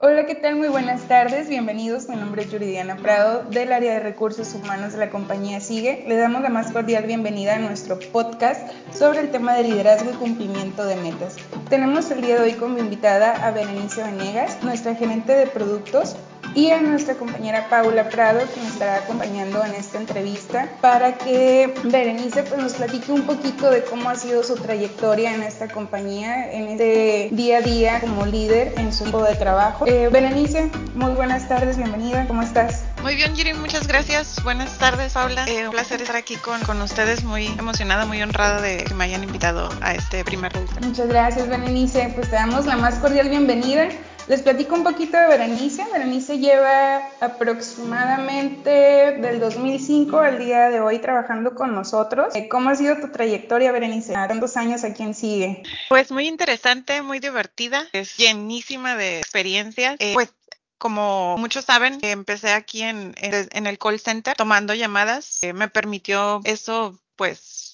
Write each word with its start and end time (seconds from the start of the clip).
Hola, 0.00 0.26
¿qué 0.26 0.36
tal? 0.36 0.54
Muy 0.54 0.68
buenas 0.68 1.08
tardes, 1.08 1.48
bienvenidos. 1.48 2.08
Mi 2.08 2.14
nombre 2.14 2.42
es 2.42 2.52
Yuridiana 2.52 2.94
Prado 2.94 3.42
del 3.50 3.72
área 3.72 3.94
de 3.94 3.98
recursos 3.98 4.54
humanos 4.54 4.92
de 4.92 5.00
la 5.00 5.10
compañía 5.10 5.60
Sigue. 5.60 6.04
Le 6.06 6.14
damos 6.14 6.40
la 6.40 6.50
más 6.50 6.70
cordial 6.70 7.04
bienvenida 7.04 7.56
a 7.56 7.58
nuestro 7.58 7.98
podcast 8.12 8.70
sobre 8.94 9.18
el 9.18 9.32
tema 9.32 9.54
de 9.54 9.64
liderazgo 9.64 10.08
y 10.12 10.14
cumplimiento 10.14 10.84
de 10.84 10.94
metas. 10.94 11.34
Tenemos 11.68 12.12
el 12.12 12.20
día 12.20 12.36
de 12.36 12.42
hoy 12.42 12.52
como 12.52 12.78
invitada 12.78 13.44
a 13.44 13.50
Berenice 13.50 14.04
Venegas, 14.04 14.62
nuestra 14.62 14.94
gerente 14.94 15.32
de 15.32 15.48
productos 15.48 16.14
y 16.54 16.70
a 16.70 16.80
nuestra 16.80 17.14
compañera 17.14 17.68
Paula 17.68 18.08
Prado, 18.08 18.40
que 18.52 18.60
nos 18.60 18.72
estará 18.72 18.96
acompañando 18.96 19.64
en 19.64 19.74
esta 19.74 19.98
entrevista, 19.98 20.68
para 20.80 21.18
que 21.18 21.74
Berenice 21.84 22.42
pues, 22.42 22.60
nos 22.60 22.74
platique 22.74 23.12
un 23.12 23.22
poquito 23.22 23.70
de 23.70 23.84
cómo 23.84 24.10
ha 24.10 24.16
sido 24.16 24.42
su 24.42 24.56
trayectoria 24.56 25.34
en 25.34 25.42
esta 25.42 25.68
compañía, 25.68 26.50
en 26.52 26.68
este 26.68 27.28
día 27.32 27.58
a 27.58 27.60
día 27.60 28.00
como 28.00 28.26
líder 28.26 28.74
en 28.76 28.92
su 28.92 29.04
equipo 29.04 29.22
de 29.22 29.36
trabajo. 29.36 29.86
Eh, 29.86 30.08
Berenice, 30.10 30.70
muy 30.94 31.12
buenas 31.12 31.48
tardes, 31.48 31.76
bienvenida, 31.76 32.26
¿cómo 32.26 32.42
estás? 32.42 32.84
Muy 33.02 33.14
bien, 33.14 33.34
Yuri, 33.36 33.54
muchas 33.54 33.86
gracias. 33.86 34.42
Buenas 34.42 34.76
tardes, 34.78 35.12
Paula. 35.12 35.46
Eh, 35.48 35.66
un 35.66 35.70
placer 35.70 36.02
estar 36.02 36.16
aquí 36.16 36.36
con, 36.36 36.60
con, 36.62 36.82
ustedes, 36.82 37.22
muy 37.24 37.46
emocionada, 37.58 38.06
muy 38.06 38.20
honrada 38.22 38.60
de 38.60 38.84
que 38.84 38.94
me 38.94 39.04
hayan 39.04 39.22
invitado 39.22 39.68
a 39.80 39.94
este 39.94 40.24
primer 40.24 40.52
podcast. 40.52 40.84
Muchas 40.84 41.08
gracias, 41.08 41.48
Berenice. 41.48 42.12
Pues 42.14 42.28
te 42.28 42.36
damos 42.36 42.66
la 42.66 42.76
más 42.76 42.96
cordial 42.96 43.28
bienvenida. 43.28 43.88
Les 44.28 44.42
platico 44.42 44.74
un 44.74 44.84
poquito 44.84 45.16
de 45.16 45.26
Berenice. 45.26 45.86
Berenice 45.90 46.38
lleva 46.38 46.98
aproximadamente 47.18 48.70
del 48.70 49.40
2005 49.40 50.18
al 50.18 50.38
día 50.38 50.68
de 50.68 50.80
hoy 50.80 50.98
trabajando 50.98 51.54
con 51.54 51.74
nosotros. 51.74 52.34
Eh, 52.34 52.46
¿Cómo 52.46 52.68
ha 52.68 52.76
sido 52.76 52.98
tu 52.98 53.08
trayectoria, 53.10 53.72
Berenice? 53.72 54.12
¿Cuántos 54.12 54.58
años 54.58 54.84
a 54.84 54.92
quién 54.92 55.14
sigue? 55.14 55.62
Pues 55.88 56.10
muy 56.10 56.28
interesante, 56.28 57.00
muy 57.00 57.20
divertida, 57.20 57.86
es 57.92 58.18
llenísima 58.18 58.96
de 58.96 59.18
experiencias. 59.18 59.96
Eh, 59.98 60.12
pues 60.12 60.28
como 60.76 61.38
muchos 61.38 61.64
saben, 61.64 61.98
empecé 62.02 62.52
aquí 62.52 62.82
en, 62.82 63.14
en, 63.16 63.66
el 63.66 63.78
call 63.78 63.98
center 63.98 64.36
tomando 64.36 64.74
llamadas. 64.74 65.42
Eh, 65.42 65.54
me 65.54 65.68
permitió 65.68 66.40
eso, 66.44 67.00
pues 67.16 67.67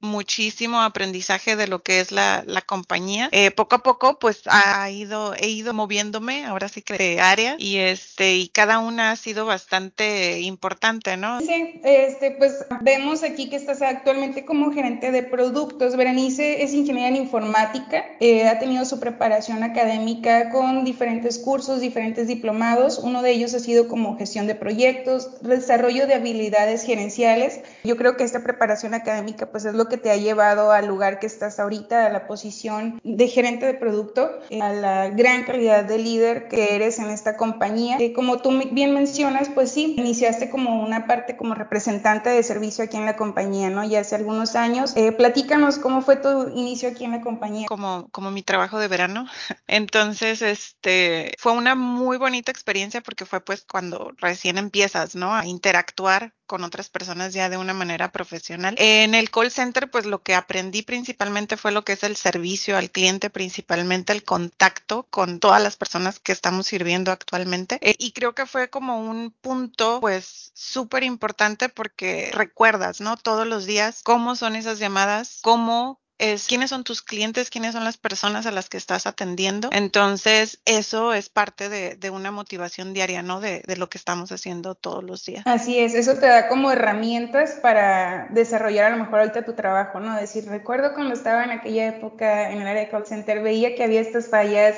muchísimo 0.00 0.80
aprendizaje 0.82 1.56
de 1.56 1.66
lo 1.66 1.82
que 1.82 2.00
es 2.00 2.12
la, 2.12 2.42
la 2.46 2.62
compañía. 2.62 3.28
Eh, 3.32 3.50
poco 3.50 3.76
a 3.76 3.82
poco, 3.82 4.18
pues 4.18 4.42
ha 4.46 4.90
ido, 4.90 5.34
he 5.34 5.48
ido 5.48 5.74
moviéndome, 5.74 6.44
ahora 6.44 6.68
sí 6.68 6.82
que 6.82 6.94
de 6.94 7.20
área, 7.20 7.56
y 7.58 7.76
este, 7.76 8.36
y 8.36 8.48
cada 8.48 8.78
una 8.78 9.12
ha 9.12 9.16
sido 9.16 9.46
bastante 9.46 10.40
importante, 10.40 11.16
¿no? 11.16 11.40
Sí, 11.40 11.80
este, 11.84 12.32
pues 12.32 12.64
vemos 12.80 13.22
aquí 13.22 13.48
que 13.50 13.56
estás 13.56 13.82
actualmente 13.82 14.44
como 14.44 14.72
gerente 14.72 15.10
de 15.12 15.22
productos. 15.22 15.96
Berenice 15.96 16.62
es 16.62 16.72
ingeniera 16.72 17.08
en 17.08 17.16
informática, 17.16 18.04
eh, 18.20 18.48
ha 18.48 18.58
tenido 18.58 18.84
su 18.84 19.00
preparación 19.00 19.62
académica 19.62 20.50
con 20.50 20.84
diferentes 20.84 21.38
cursos, 21.38 21.80
diferentes 21.80 22.26
diplomados. 22.26 22.98
Uno 22.98 23.22
de 23.22 23.32
ellos 23.32 23.54
ha 23.54 23.60
sido 23.60 23.88
como 23.88 24.16
gestión 24.16 24.46
de 24.46 24.54
proyectos, 24.54 25.40
desarrollo 25.42 26.06
de 26.06 26.14
habilidades 26.14 26.84
gerenciales. 26.84 27.60
Yo 27.84 27.96
creo 27.96 28.16
que 28.16 28.24
esta 28.24 28.42
preparación 28.42 28.94
académica, 28.94 29.50
pues 29.50 29.64
es 29.64 29.74
lo 29.74 29.89
que 29.90 29.98
te 29.98 30.10
ha 30.10 30.16
llevado 30.16 30.72
al 30.72 30.86
lugar 30.86 31.18
que 31.18 31.26
estás 31.26 31.60
ahorita, 31.60 32.06
a 32.06 32.08
la 32.08 32.26
posición 32.26 32.98
de 33.04 33.28
gerente 33.28 33.66
de 33.66 33.74
producto, 33.74 34.30
a 34.62 34.72
la 34.72 35.10
gran 35.10 35.44
calidad 35.44 35.84
de 35.84 35.98
líder 35.98 36.48
que 36.48 36.74
eres 36.74 36.98
en 36.98 37.10
esta 37.10 37.36
compañía. 37.36 37.98
Eh, 38.00 38.14
como 38.14 38.38
tú 38.38 38.50
bien 38.72 38.94
mencionas, 38.94 39.50
pues 39.50 39.72
sí, 39.72 39.94
iniciaste 39.98 40.48
como 40.48 40.82
una 40.82 41.06
parte 41.06 41.36
como 41.36 41.54
representante 41.54 42.30
de 42.30 42.42
servicio 42.42 42.84
aquí 42.84 42.96
en 42.96 43.04
la 43.04 43.16
compañía, 43.16 43.68
¿no? 43.68 43.84
Ya 43.84 44.00
hace 44.00 44.14
algunos 44.14 44.56
años. 44.56 44.92
Eh, 44.96 45.12
platícanos 45.12 45.78
cómo 45.78 46.00
fue 46.00 46.16
tu 46.16 46.48
inicio 46.48 46.88
aquí 46.88 47.04
en 47.04 47.12
la 47.12 47.20
compañía. 47.20 47.66
Como, 47.66 48.08
como 48.10 48.30
mi 48.30 48.42
trabajo 48.42 48.78
de 48.78 48.88
verano. 48.88 49.26
Entonces, 49.66 50.42
este, 50.42 51.34
fue 51.38 51.52
una 51.52 51.74
muy 51.74 52.16
bonita 52.16 52.50
experiencia 52.50 53.00
porque 53.00 53.26
fue 53.26 53.40
pues 53.40 53.64
cuando 53.70 54.12
recién 54.18 54.58
empiezas, 54.58 55.14
¿no? 55.14 55.34
A 55.34 55.46
interactuar 55.46 56.32
con 56.50 56.64
otras 56.64 56.88
personas 56.88 57.32
ya 57.32 57.48
de 57.48 57.56
una 57.56 57.74
manera 57.74 58.10
profesional. 58.10 58.74
En 58.76 59.14
el 59.14 59.30
call 59.30 59.52
center, 59.52 59.79
pues 59.88 60.06
lo 60.06 60.22
que 60.22 60.34
aprendí 60.34 60.82
principalmente 60.82 61.56
fue 61.56 61.72
lo 61.72 61.84
que 61.84 61.92
es 61.92 62.02
el 62.02 62.16
servicio 62.16 62.76
al 62.76 62.90
cliente, 62.90 63.30
principalmente 63.30 64.12
el 64.12 64.24
contacto 64.24 65.06
con 65.10 65.40
todas 65.40 65.62
las 65.62 65.76
personas 65.76 66.18
que 66.18 66.32
estamos 66.32 66.66
sirviendo 66.66 67.12
actualmente. 67.12 67.78
Eh, 67.82 67.94
y 67.98 68.12
creo 68.12 68.34
que 68.34 68.46
fue 68.46 68.70
como 68.70 69.00
un 69.00 69.32
punto, 69.40 70.00
pues, 70.00 70.50
súper 70.54 71.02
importante 71.04 71.68
porque 71.68 72.30
recuerdas, 72.32 73.00
¿no? 73.00 73.16
Todos 73.16 73.46
los 73.46 73.66
días 73.66 74.02
cómo 74.02 74.36
son 74.36 74.56
esas 74.56 74.78
llamadas, 74.78 75.38
cómo 75.42 75.99
es 76.20 76.46
quiénes 76.46 76.70
son 76.70 76.84
tus 76.84 77.00
clientes, 77.00 77.48
quiénes 77.48 77.72
son 77.72 77.82
las 77.82 77.96
personas 77.96 78.46
a 78.46 78.50
las 78.50 78.68
que 78.68 78.76
estás 78.76 79.06
atendiendo. 79.06 79.70
Entonces, 79.72 80.60
eso 80.66 81.14
es 81.14 81.30
parte 81.30 81.68
de, 81.68 81.96
de 81.96 82.10
una 82.10 82.30
motivación 82.30 82.92
diaria, 82.92 83.22
¿no? 83.22 83.40
De, 83.40 83.62
de, 83.66 83.76
lo 83.76 83.88
que 83.88 83.96
estamos 83.96 84.30
haciendo 84.30 84.74
todos 84.74 85.02
los 85.02 85.24
días. 85.24 85.42
Así 85.46 85.78
es, 85.78 85.94
eso 85.94 86.14
te 86.14 86.26
da 86.26 86.48
como 86.48 86.70
herramientas 86.70 87.58
para 87.62 88.28
desarrollar 88.30 88.92
a 88.92 88.96
lo 88.96 89.02
mejor 89.02 89.20
ahorita 89.20 89.46
tu 89.46 89.54
trabajo, 89.54 89.98
¿no? 89.98 90.14
Decir, 90.14 90.44
recuerdo 90.46 90.92
cuando 90.92 91.14
estaba 91.14 91.42
en 91.44 91.52
aquella 91.52 91.88
época 91.88 92.50
en 92.50 92.60
el 92.60 92.68
área 92.68 92.82
de 92.82 92.90
call 92.90 93.06
center, 93.06 93.42
veía 93.42 93.74
que 93.74 93.82
había 93.82 94.02
estas 94.02 94.28
fallas 94.28 94.76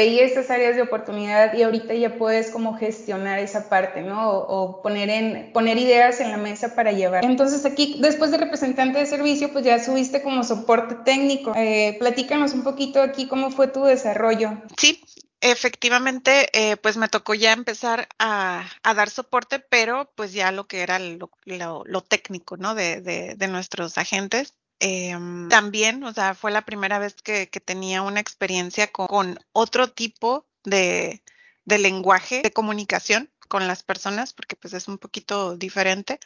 veía 0.00 0.24
estas 0.24 0.48
áreas 0.50 0.76
de 0.76 0.82
oportunidad 0.82 1.52
y 1.52 1.62
ahorita 1.62 1.92
ya 1.92 2.16
puedes 2.16 2.50
como 2.50 2.74
gestionar 2.78 3.38
esa 3.38 3.68
parte, 3.68 4.00
¿no? 4.00 4.30
O, 4.30 4.80
poner, 4.80 5.10
en, 5.10 5.52
poner 5.52 5.76
ideas 5.76 6.20
en 6.20 6.30
la 6.30 6.38
mesa 6.38 6.74
para 6.74 6.90
llevar. 6.92 7.22
Entonces 7.22 7.66
aquí, 7.66 7.98
después 8.00 8.30
de 8.30 8.38
representante 8.38 8.98
de 8.98 9.04
servicio, 9.04 9.52
pues 9.52 9.62
ya 9.62 9.78
subiste 9.78 10.22
como 10.22 10.42
soporte 10.42 10.94
técnico. 11.04 11.52
Eh, 11.54 11.96
platícanos 11.98 12.54
un 12.54 12.64
poquito 12.64 13.02
aquí 13.02 13.28
cómo 13.28 13.50
fue 13.50 13.68
tu 13.68 13.84
desarrollo. 13.84 14.62
Sí, 14.78 15.02
Efectivamente, 15.42 16.50
eh, 16.52 16.76
pues 16.76 16.98
me 16.98 17.08
tocó 17.08 17.32
ya 17.32 17.54
empezar 17.54 18.08
a, 18.18 18.66
dar 18.82 19.08
soporte, 19.08 19.58
pero 19.58 20.12
pues 20.14 20.34
ya 20.34 20.52
lo 20.52 20.66
que 20.66 20.82
era 20.82 20.98
lo, 20.98 21.30
lo, 21.46 21.82
lo 21.86 22.00
técnico, 22.02 22.58
¿no? 22.58 22.74
De, 22.74 23.00
de, 23.00 23.36
de, 23.36 23.48
nuestros 23.48 23.96
agentes. 23.96 24.52
Eh, 24.80 25.14
también, 25.50 26.02
o 26.04 26.12
sea, 26.12 26.34
fue 26.34 26.50
la 26.50 26.64
primera 26.64 26.98
vez 26.98 27.14
que, 27.14 27.48
que 27.50 27.60
tenía 27.60 28.00
una 28.00 28.20
experiencia 28.20 28.90
con, 28.90 29.06
con 29.08 29.38
otro 29.52 29.92
tipo 29.92 30.46
de, 30.64 31.22
de, 31.66 31.78
lenguaje, 31.78 32.40
de 32.42 32.52
comunicación 32.52 33.30
con 33.48 33.68
las 33.68 33.82
personas, 33.82 34.32
porque 34.32 34.56
pues 34.56 34.72
es 34.72 34.88
un 34.88 34.96
poquito 34.96 35.56
diferente. 35.56 36.18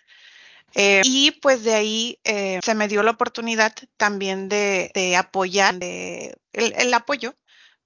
Eh, 0.76 1.03
y 1.04 1.32
pues 1.32 1.64
de 1.64 1.75
ahí 1.75 2.20
eh, 2.25 2.60
se 2.62 2.75
me 2.75 2.88
dio 2.88 3.03
la 3.03 3.12
oportunidad 3.12 3.75
también 3.97 4.48
de, 4.48 4.91
de 4.94 5.16
apoyar, 5.16 5.75
de, 5.76 6.37
el, 6.53 6.75
el 6.76 6.94
apoyo 6.94 7.34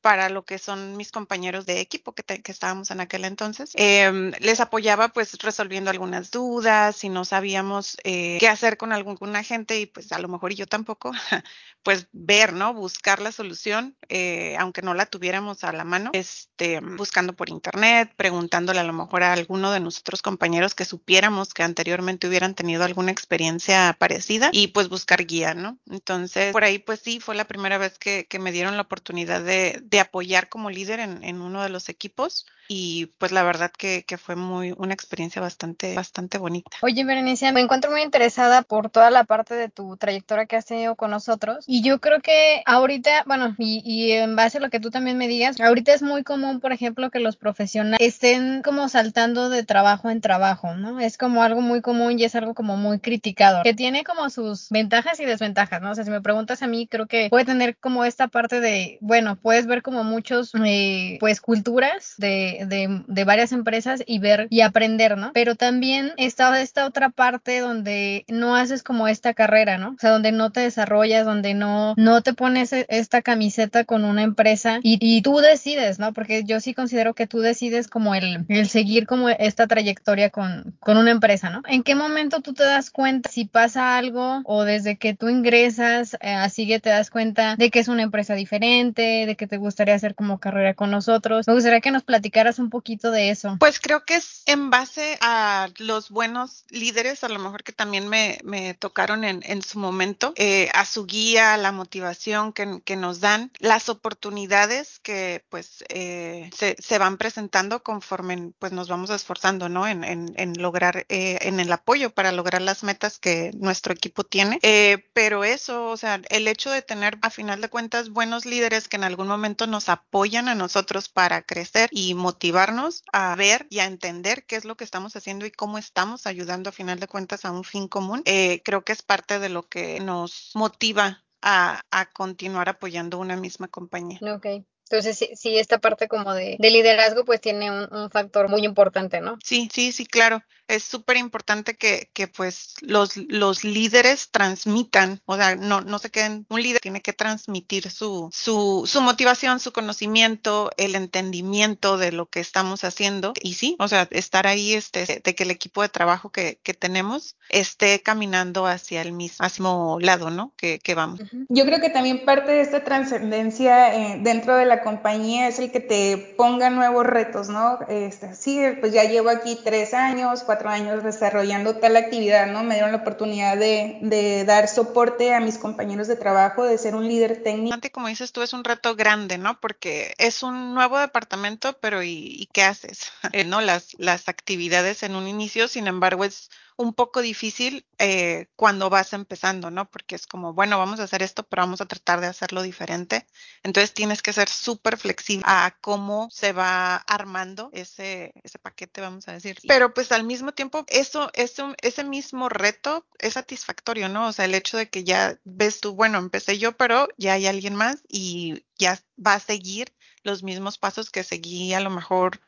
para 0.01 0.29
lo 0.29 0.45
que 0.45 0.59
son 0.59 0.97
mis 0.97 1.11
compañeros 1.11 1.67
de 1.67 1.81
equipo 1.81 2.13
que, 2.15 2.23
te, 2.23 2.43
que 2.43 2.53
estábamos 2.53 2.91
en 2.91 3.01
aquel 3.01 3.25
entonces. 3.25 3.73
Eh, 3.75 4.33
les 4.41 4.61
apoyaba 4.61 5.09
pues 5.09 5.37
resolviendo 5.39 5.91
algunas 5.91 6.31
dudas, 6.31 6.97
si 6.97 7.09
no 7.09 7.25
sabíamos 7.25 7.97
eh, 8.05 8.39
qué 8.41 8.49
hacer 8.49 8.77
con 8.77 8.93
alguna 8.93 9.43
gente 9.43 9.81
y 9.81 9.87
pues 9.87 10.13
a 10.13 10.19
lo 10.19 10.29
mejor 10.29 10.55
yo 10.55 10.67
tampoco, 10.67 11.13
pues 11.83 12.09
ver, 12.13 12.53
¿no? 12.53 12.75
Buscar 12.75 13.21
la 13.21 13.33
solución, 13.33 13.97
eh, 14.09 14.57
aunque 14.59 14.83
no 14.83 14.95
la 14.95 15.07
tuviéramos 15.07 15.65
a 15.65 15.73
la 15.73 15.85
mano, 15.85 16.11
este, 16.13 16.81
buscando 16.81 17.35
por 17.35 17.49
internet, 17.49 18.13
preguntándole 18.17 18.81
a 18.81 18.85
lo 18.85 18.93
mejor 18.93 19.23
a 19.23 19.33
alguno 19.33 19.73
de 19.73 19.81
nuestros 19.81 20.23
compañeros 20.23 20.75
que 20.75 20.85
supiéramos 20.85 21.55
que 21.55 21.63
anteriormente 21.63 22.29
hubieran 22.29 22.55
tenido 22.55 22.85
alguna 22.85 23.11
experiencia 23.11 23.97
parecida 23.99 24.51
y 24.53 24.69
pues 24.69 24.89
buscar 24.89 25.27
guía, 25.27 25.55
¿no? 25.55 25.79
Entonces, 25.91 26.53
por 26.53 26.65
ahí 26.65 26.79
pues 26.79 27.01
sí, 27.01 27.21
fue 27.21 27.35
la 27.35 27.47
primera 27.47 27.79
vez 27.79 27.99
que, 27.99 28.27
que 28.27 28.39
me 28.39 28.53
dieron 28.53 28.77
la 28.77 28.83
oportunidad 28.83 29.43
de, 29.43 29.83
de 29.91 30.01
apoyar 30.01 30.49
como 30.49 30.71
líder 30.71 31.01
en, 31.01 31.25
en, 31.25 31.41
uno 31.41 31.63
de 31.63 31.69
los 31.69 31.89
equipos 31.89 32.47
y 32.69 33.07
pues 33.17 33.33
la 33.33 33.43
verdad 33.43 33.71
que, 33.71 34.05
que, 34.05 34.19
fue 34.19 34.37
muy 34.37 34.75
una 34.77 34.93
experiencia 34.93 35.41
bastante 35.41 35.95
bastante 35.95 36.37
bonita. 36.37 36.77
Oye, 36.83 37.03
Berenice, 37.03 37.51
me 37.53 37.63
encuentro 37.63 37.91
muy 37.91 38.03
interesada 38.03 38.61
por 38.61 38.91
toda 38.91 39.11
la 39.11 39.25
parte 39.25 39.55
de 39.55 39.71
tu 39.71 39.97
trayectoria 39.97 40.45
que 40.45 40.57
has 40.57 40.67
tenido 40.67 40.95
con 40.95 41.11
nosotros 41.11 41.65
y 41.67 41.83
yo 41.83 41.99
creo 41.99 42.21
que 42.21 42.63
ahorita, 42.67 43.25
bueno, 43.27 43.55
y, 43.57 43.81
y 43.85 44.13
en 44.13 44.37
base 44.37 44.59
a 44.59 44.61
lo 44.61 44.69
que 44.69 44.81
tú 44.81 44.91
también 44.91 45.17
me 45.17 45.29
digas, 45.29 45.59
ahorita 45.59 45.95
es 45.95 46.03
muy 46.03 46.25
común, 46.25 46.61
por 46.61 46.73
ejemplo, 46.73 47.11
que 47.11 47.21
los 47.21 47.37
profesionales 47.37 47.99
estén 48.01 48.61
como 48.63 48.91
saltando 48.91 49.49
de 49.49 49.63
trabajo 49.63 50.11
en 50.11 50.21
trabajo, 50.21 50.75
¿no? 50.75 51.01
Es 51.01 51.17
como 51.17 51.43
algo 51.43 51.63
muy 51.63 51.81
común 51.81 52.19
y 52.19 52.25
es 52.25 52.35
algo 52.35 52.53
como 52.55 52.77
muy 52.77 53.01
criticado, 53.01 53.63
que 53.63 53.73
tiene 53.73 54.05
como 54.05 54.29
sus 54.29 54.69
ventajas 54.69 55.21
y 55.21 55.25
desventajas, 55.25 55.81
¿no? 55.81 55.93
O 55.93 55.95
sea, 55.95 56.05
si 56.05 56.11
me 56.11 56.21
preguntas 56.21 56.63
a 56.63 56.67
mí, 56.67 56.87
creo 56.87 57.07
que 57.07 57.29
puede 57.31 57.47
tener 57.47 57.79
como 57.79 58.05
esta 58.05 58.29
parte 58.29 58.61
de, 58.61 58.99
bueno, 59.01 59.37
puedes 59.37 59.67
ver 59.67 59.78
como 59.83 60.05
muchos, 60.05 60.53
eh, 60.65 61.17
pues, 61.21 61.41
culturas 61.41 62.15
de, 62.19 62.67
de, 62.67 63.03
de, 63.07 63.25
varias 63.25 63.53
empresas 63.53 64.03
y 64.07 64.19
ver 64.19 64.47
y 64.51 64.63
aprender, 64.63 65.17
¿no? 65.19 65.33
Pero 65.33 65.55
también 65.55 66.13
está 66.17 66.61
esta 66.61 66.87
otra 66.87 67.11
parte 67.11 67.61
donde 67.61 68.25
no 68.29 68.57
haces 68.57 68.83
como 68.83 69.09
esta 69.09 69.35
carrera, 69.35 69.79
¿no? 69.79 69.91
O 69.91 69.99
sea, 69.99 70.11
donde 70.11 70.33
no 70.33 70.51
te 70.51 70.61
desarrollas, 70.61 71.25
donde 71.25 71.55
no, 71.55 71.95
no 71.97 72.23
te 72.23 72.33
pones 72.33 72.73
e, 72.73 72.87
esta 72.89 73.23
camiseta 73.23 73.85
con 73.85 74.05
una 74.05 74.23
empresa 74.23 74.81
y, 74.83 74.99
y 75.01 75.23
tú 75.23 75.39
decides, 75.39 75.99
¿no? 75.99 76.13
Porque 76.13 76.45
yo 76.45 76.61
sí 76.61 76.75
considero 76.75 77.15
que 77.15 77.27
tú 77.27 77.41
decides 77.41 77.89
como 77.89 78.15
el, 78.15 78.47
el 78.49 78.69
seguir 78.69 79.07
como 79.07 79.29
esta 79.29 79.67
trayectoria 79.67 80.31
con, 80.31 80.77
con 80.81 80.97
una 80.97 81.11
empresa, 81.11 81.51
¿no? 81.51 81.63
¿En 81.67 81.83
qué 81.83 81.95
momento 81.95 82.41
tú 82.41 82.55
te 82.55 82.65
das 82.65 82.91
cuenta 82.91 83.31
si 83.31 83.45
pasa 83.45 83.97
algo 83.97 84.41
o 84.45 84.65
desde 84.65 84.97
que 84.97 85.15
tú 85.15 85.29
ingresas 85.29 85.79
eh, 86.21 86.31
así 86.31 86.67
que 86.67 86.81
te 86.81 86.91
das 86.91 87.11
cuenta 87.11 87.57
de 87.57 87.71
que 87.71 87.81
es 87.81 87.89
una 87.89 88.03
empresa 88.03 88.35
diferente, 88.35 89.25
de 89.27 89.37
que 89.37 89.47
te 89.47 89.57
gusta 89.57 89.68
gustaría 89.69 89.95
hacer 89.95 90.15
como 90.15 90.41
carrera 90.41 90.75
con 90.75 90.91
nosotros. 90.91 91.47
Me 91.47 91.55
gustaría 91.55 91.81
que 91.81 91.91
nos 91.91 92.03
platicaras 92.03 92.59
un 92.59 92.71
poquito 92.71 93.11
de 93.11 93.31
eso. 93.31 93.57
Pues 93.61 93.81
creo 93.81 94.05
que 94.05 94.17
es 94.17 94.43
en 94.47 94.71
base 94.71 95.19
a 95.21 95.69
los 95.79 96.11
buenos 96.11 96.65
líderes, 96.71 97.23
a 97.25 97.29
lo 97.29 97.39
mejor 97.39 97.63
que 97.63 97.73
también 97.73 98.09
me, 98.09 98.39
me 98.45 98.75
tocaron 98.75 99.25
en, 99.25 99.43
en, 99.45 99.63
su 99.63 99.79
momento, 99.79 100.33
eh, 100.37 100.71
a 100.75 100.85
su 100.85 101.07
guía, 101.07 101.57
la 101.57 101.73
motivación 101.73 102.53
que, 102.53 102.81
que, 102.85 102.97
nos 102.97 103.21
dan, 103.21 103.51
las 103.59 103.89
oportunidades 103.89 104.99
que 105.01 105.45
pues 105.49 105.85
eh, 105.89 106.51
se, 106.57 106.77
se, 106.79 106.99
van 106.99 107.17
presentando 107.17 107.83
conforme 107.83 108.53
pues 108.59 108.73
nos 108.73 108.89
vamos 108.89 109.11
esforzando, 109.11 109.69
¿no? 109.69 109.87
En, 109.87 110.05
en, 110.05 110.33
en 110.37 110.55
lograr, 110.61 111.07
eh, 111.09 111.39
en 111.43 111.61
el 111.61 111.71
apoyo 111.73 112.11
para 112.11 112.33
lograr 112.33 112.63
las 112.63 112.83
metas 112.83 113.19
que 113.19 113.51
nuestro 113.55 113.93
equipo 113.93 114.25
tiene. 114.25 114.59
Eh, 114.63 115.05
pero 115.13 115.45
eso, 115.45 115.87
o 115.89 115.97
sea, 115.97 116.21
el 116.31 116.49
hecho 116.49 116.71
de 116.71 116.83
tener 116.83 117.19
a 117.23 117.31
final 117.31 117.61
de 117.61 117.69
cuentas 117.69 118.11
buenos 118.11 118.47
líderes 118.47 118.89
que 118.89 118.97
en 118.97 119.05
algún 119.05 119.29
momento 119.29 119.58
nos 119.67 119.89
apoyan 119.89 120.49
a 120.49 120.55
nosotros 120.55 121.09
para 121.09 121.43
crecer 121.43 121.89
y 121.93 122.15
motivarnos 122.15 123.03
a 123.13 123.35
ver 123.37 123.67
y 123.71 123.81
a 123.81 123.87
entender 123.87 124.45
qué 124.47 124.57
es 124.57 124.65
lo 124.65 124.77
que 124.77 124.85
estamos 124.85 125.17
haciendo 125.17 125.47
y 125.47 125.51
cómo 125.51 125.79
estamos 125.79 126.27
ayudando 126.27 126.71
a 126.71 126.73
final 126.73 127.01
de 127.01 127.09
cuentas 127.09 127.45
a 127.45 127.51
un 127.51 127.65
fin 127.65 127.89
común, 127.89 128.23
eh, 128.25 128.63
creo 128.65 128.85
que 128.85 128.93
es 128.93 129.03
parte 129.03 129.39
de 129.39 129.49
lo 129.49 129.65
que 129.69 130.01
nos 130.01 130.53
motiva 130.55 131.25
a, 131.43 131.83
a, 131.91 132.07
continuar 132.07 132.69
apoyando 132.69 133.19
una 133.19 133.37
misma 133.37 133.69
compañía. 133.69 134.19
Ok. 134.35 134.47
Entonces, 134.91 135.19
sí, 135.19 135.31
sí, 135.35 135.59
esta 135.59 135.79
parte 135.79 136.09
como 136.09 136.33
de, 136.33 136.57
de 136.59 136.71
liderazgo, 136.71 137.25
pues 137.25 137.41
tiene 137.41 137.71
un, 137.71 137.93
un, 137.93 138.11
factor 138.11 138.49
muy 138.49 138.65
importante, 138.65 139.21
¿no? 139.21 139.37
Sí, 139.45 139.69
sí, 139.73 139.93
sí, 139.93 140.07
claro. 140.07 140.43
Es 140.69 140.85
súper 140.85 141.17
importante 141.17 141.75
que, 141.75 142.11
que, 142.13 142.29
pues, 142.29 142.75
los, 142.81 143.17
los 143.17 143.65
líderes 143.65 144.31
transmitan, 144.31 145.21
o 145.25 145.37
sea, 145.37 145.57
no, 145.57 145.81
no 145.81 145.99
se 145.99 146.11
queden, 146.11 146.47
un 146.49 146.63
líder 146.63 146.81
tiene 146.81 147.01
que 147.01 147.13
transmitir 147.13 147.91
su, 147.91 148.31
su, 148.33 148.85
su 148.87 149.01
motivación, 149.01 149.61
su 149.61 149.73
conocimiento, 149.73 150.71
el 150.77 150.95
entendimiento 150.95 151.97
de 151.97 152.13
lo 152.13 152.27
que 152.27 152.41
estamos 152.41 152.85
haciendo. 152.85 153.33
Y 153.43 153.55
sí, 153.55 153.77
o 153.79 153.89
sea, 153.89 154.07
estar 154.11 154.47
ahí, 154.47 154.75
este, 154.75 155.23
de 155.25 155.35
que 155.35 155.43
el 155.43 155.51
equipo 155.51 155.83
de 155.83 155.89
trabajo 155.89 156.31
que, 156.31 156.59
que 156.63 156.75
tenemos 156.75 157.37
esté 157.49 158.03
caminando 158.03 158.67
hacia 158.67 159.03
el 159.03 159.13
mismo 159.13 159.99
lado, 160.01 160.31
¿no? 160.31 160.53
Que, 160.57 160.79
que 160.79 160.95
vamos. 160.95 161.21
Yo 161.49 161.65
creo 161.65 161.81
que 161.81 161.91
también 161.91 162.25
parte 162.25 162.53
de 162.53 162.61
esta 162.61 162.85
trascendencia 162.85 163.95
eh, 163.95 164.21
dentro 164.23 164.57
de 164.57 164.67
la 164.67 164.83
compañía 164.83 165.49
es 165.49 165.59
el 165.59 165.71
que 165.71 165.81
te 165.81 166.35
ponga 166.37 166.71
nuevos 166.71 167.07
retos, 167.07 167.49
¿no? 167.49 167.79
Este, 167.89 168.35
sí, 168.35 168.61
pues 168.81 168.93
ya 168.93 169.05
llevo 169.05 169.31
aquí 169.31 169.59
tres 169.65 169.95
años, 169.95 170.43
cuatro 170.45 170.58
años 170.67 171.05
desarrollando 171.05 171.77
tal 171.77 171.97
actividad, 171.97 172.47
¿no? 172.49 172.65
Me 172.65 172.75
dieron 172.75 172.91
la 172.91 172.99
oportunidad 172.99 173.57
de, 173.57 173.99
de 174.03 174.45
dar 174.45 174.67
soporte 174.67 175.35
a 175.35 175.41
mis 175.41 175.59
compañeros 175.59 176.09
de 176.09 176.17
trabajo, 176.17 176.65
de 176.65 176.79
ser 176.79 176.97
un 176.97 177.07
líder 177.07 177.43
técnico. 177.43 177.77
Como 177.93 178.09
dices 178.09 178.33
tú, 178.33 178.43
es 178.43 178.53
un 178.53 178.65
reto 178.65 178.97
grande, 178.97 179.39
¿no? 179.39 179.61
Porque 179.61 180.15
es 180.19 180.43
un 180.43 180.75
nuevo 180.75 180.99
departamento, 180.99 181.75
pero 181.81 182.03
¿y, 182.03 182.09
y 182.11 182.47
qué 182.53 182.63
haces? 182.63 183.13
¿No? 183.47 183.61
Las, 183.61 183.95
las 183.99 184.29
actividades 184.29 185.03
en 185.03 185.15
un 185.15 185.29
inicio, 185.29 185.69
sin 185.69 185.87
embargo, 185.87 186.25
es 186.25 186.51
un 186.79 186.95
poco 186.95 187.21
difícil 187.21 187.85
eh, 187.99 188.47
cuando 188.55 188.89
vas 188.89 189.13
empezando, 189.13 189.69
¿no? 189.69 189.91
Porque 189.91 190.15
es 190.15 190.29
como, 190.29 190.55
bueno, 190.55 190.79
vamos 190.79 191.01
a 191.01 191.03
hacer 191.03 191.25
esto, 191.25 191.43
pero 191.43 191.63
vamos 191.63 191.81
a 191.81 191.87
tratar 191.87 192.21
de 192.21 192.29
hacerlo 192.29 192.63
diferente. 192.63 193.27
Entonces 193.65 193.93
tienes 193.93 194.23
que 194.23 194.33
ser 194.33 194.49
súper 194.49 194.97
flexible 194.97 195.43
a 195.45 195.77
cómo 195.81 196.29
se 196.31 196.53
va 196.53 196.95
armando 196.95 197.69
ese, 197.73 198.33
ese 198.45 198.61
paquete, 198.61 199.01
vamos 199.01 199.27
a 199.27 199.33
decir. 199.33 199.59
Pero 199.67 199.93
pues 199.93 200.13
al 200.13 200.23
mismo 200.23 200.53
tiempo, 200.53 200.85
eso, 200.87 201.31
eso, 201.35 201.75
ese 201.83 202.05
mismo 202.05 202.49
reto 202.49 203.05
es 203.19 203.35
satisfactorio, 203.35 204.09
¿no? 204.09 204.29
O 204.29 204.33
sea, 204.33 204.45
el 204.45 204.55
hecho 204.55 204.77
de 204.77 204.89
que 204.89 205.03
ya 205.03 205.37
ves 205.43 205.81
tú, 205.81 205.97
bueno, 205.97 206.19
empecé 206.19 206.59
yo, 206.59 206.77
pero 206.77 207.09
ya 207.17 207.33
hay 207.33 207.49
alguien 207.49 207.75
más 207.75 208.05
y 208.09 208.65
ya 208.79 209.03
va 209.19 209.35
a 209.35 209.41
seguir 209.41 209.93
los 210.23 210.45
mismos 210.45 210.79
pasos 210.79 211.11
que 211.11 211.25
seguí 211.25 211.75
a 211.75 211.81
lo 211.81 211.91
mejor 211.91 212.41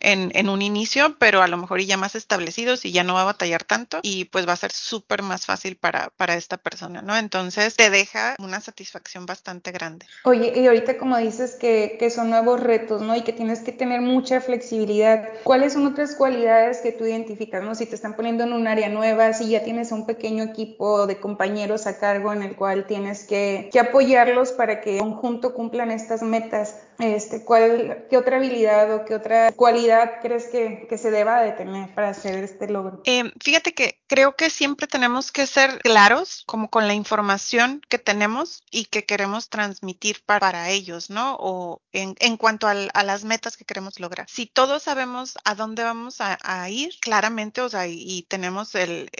en, 0.00 0.30
en, 0.34 0.48
un 0.48 0.62
inicio, 0.62 1.16
pero 1.18 1.42
a 1.42 1.48
lo 1.48 1.56
mejor 1.56 1.80
ya 1.80 1.96
más 1.96 2.14
establecidos 2.14 2.84
y 2.84 2.92
ya 2.92 3.04
no 3.04 3.14
va 3.14 3.22
a 3.22 3.26
batallar 3.26 3.64
tanto 3.64 4.00
y 4.02 4.26
pues 4.26 4.46
va 4.46 4.52
a 4.52 4.56
ser 4.56 4.72
súper 4.72 5.22
más 5.22 5.46
fácil 5.46 5.76
para, 5.76 6.10
para 6.16 6.34
esta 6.34 6.56
persona, 6.56 7.02
¿no? 7.02 7.16
Entonces 7.16 7.76
te 7.76 7.90
deja 7.90 8.36
una 8.38 8.60
satisfacción 8.60 9.26
bastante 9.26 9.72
grande. 9.72 10.06
Oye, 10.24 10.52
y 10.54 10.66
ahorita 10.66 10.98
como 10.98 11.16
dices 11.16 11.56
que, 11.56 11.96
que 11.98 12.10
son 12.10 12.30
nuevos 12.30 12.60
retos, 12.60 13.02
¿no? 13.02 13.16
Y 13.16 13.22
que 13.22 13.32
tienes 13.32 13.60
que 13.60 13.72
tener 13.72 14.00
mucha 14.00 14.40
flexibilidad, 14.40 15.28
¿cuáles 15.44 15.72
son 15.72 15.86
otras 15.86 16.14
cualidades 16.14 16.78
que 16.78 16.92
tú 16.92 17.04
identificas, 17.04 17.62
¿no? 17.62 17.74
Si 17.74 17.86
te 17.86 17.94
están 17.94 18.14
poniendo 18.14 18.44
en 18.44 18.52
un 18.52 18.68
área 18.68 18.88
nueva, 18.88 19.32
si 19.32 19.48
ya 19.48 19.64
tienes 19.64 19.92
un 19.92 20.06
pequeño 20.06 20.44
equipo 20.44 21.06
de 21.06 21.18
compañeros 21.18 21.86
a 21.86 21.98
cargo 21.98 22.32
en 22.32 22.42
el 22.42 22.56
cual 22.56 22.86
tienes 22.86 23.24
que, 23.24 23.70
que 23.72 23.80
apoyarlos 23.80 24.52
para 24.52 24.80
que 24.80 24.98
conjunto 24.98 25.54
cumplan 25.54 25.90
estas 25.90 26.22
metas, 26.22 26.76
este, 26.98 27.44
¿cuál, 27.44 28.06
¿qué 28.08 28.16
otra 28.16 28.36
habilidad 28.36 28.94
o 28.94 29.04
qué 29.04 29.14
otra 29.14 29.52
cualidad 29.52 30.20
crees 30.22 30.46
que, 30.46 30.86
se 30.96 31.10
deba 31.10 31.42
de 31.42 31.52
tener 31.52 31.94
para 31.94 32.10
hacer 32.10 32.42
este 32.42 32.68
logro? 32.68 33.02
Eh, 33.04 33.32
fíjate 33.42 33.74
que 33.74 34.00
creo 34.06 34.34
que 34.34 34.48
siempre 34.50 34.86
tenemos 34.86 35.30
que 35.30 35.46
ser 35.46 35.78
claros 35.80 36.44
como 36.46 36.70
con 36.70 36.86
la 36.86 36.94
información 36.94 37.82
que 37.88 37.98
tenemos 37.98 38.62
y 38.70 38.86
que 38.86 39.04
queremos 39.04 39.50
transmitir 39.50 40.22
para, 40.24 40.70
ellos, 40.70 41.10
¿no? 41.10 41.36
O 41.38 41.82
en, 41.92 42.36
cuanto 42.36 42.66
a 42.66 43.02
las 43.02 43.24
metas 43.24 43.56
que 43.56 43.64
queremos 43.64 44.00
lograr. 44.00 44.26
Si 44.28 44.46
todos 44.46 44.84
sabemos 44.84 45.36
a 45.44 45.54
dónde 45.54 45.82
vamos 45.82 46.16
a, 46.20 46.70
ir, 46.70 46.94
claramente, 47.00 47.60
o 47.60 47.68
sea, 47.68 47.86
y, 47.86 48.22
tenemos 48.28 48.74
el, 48.74 49.10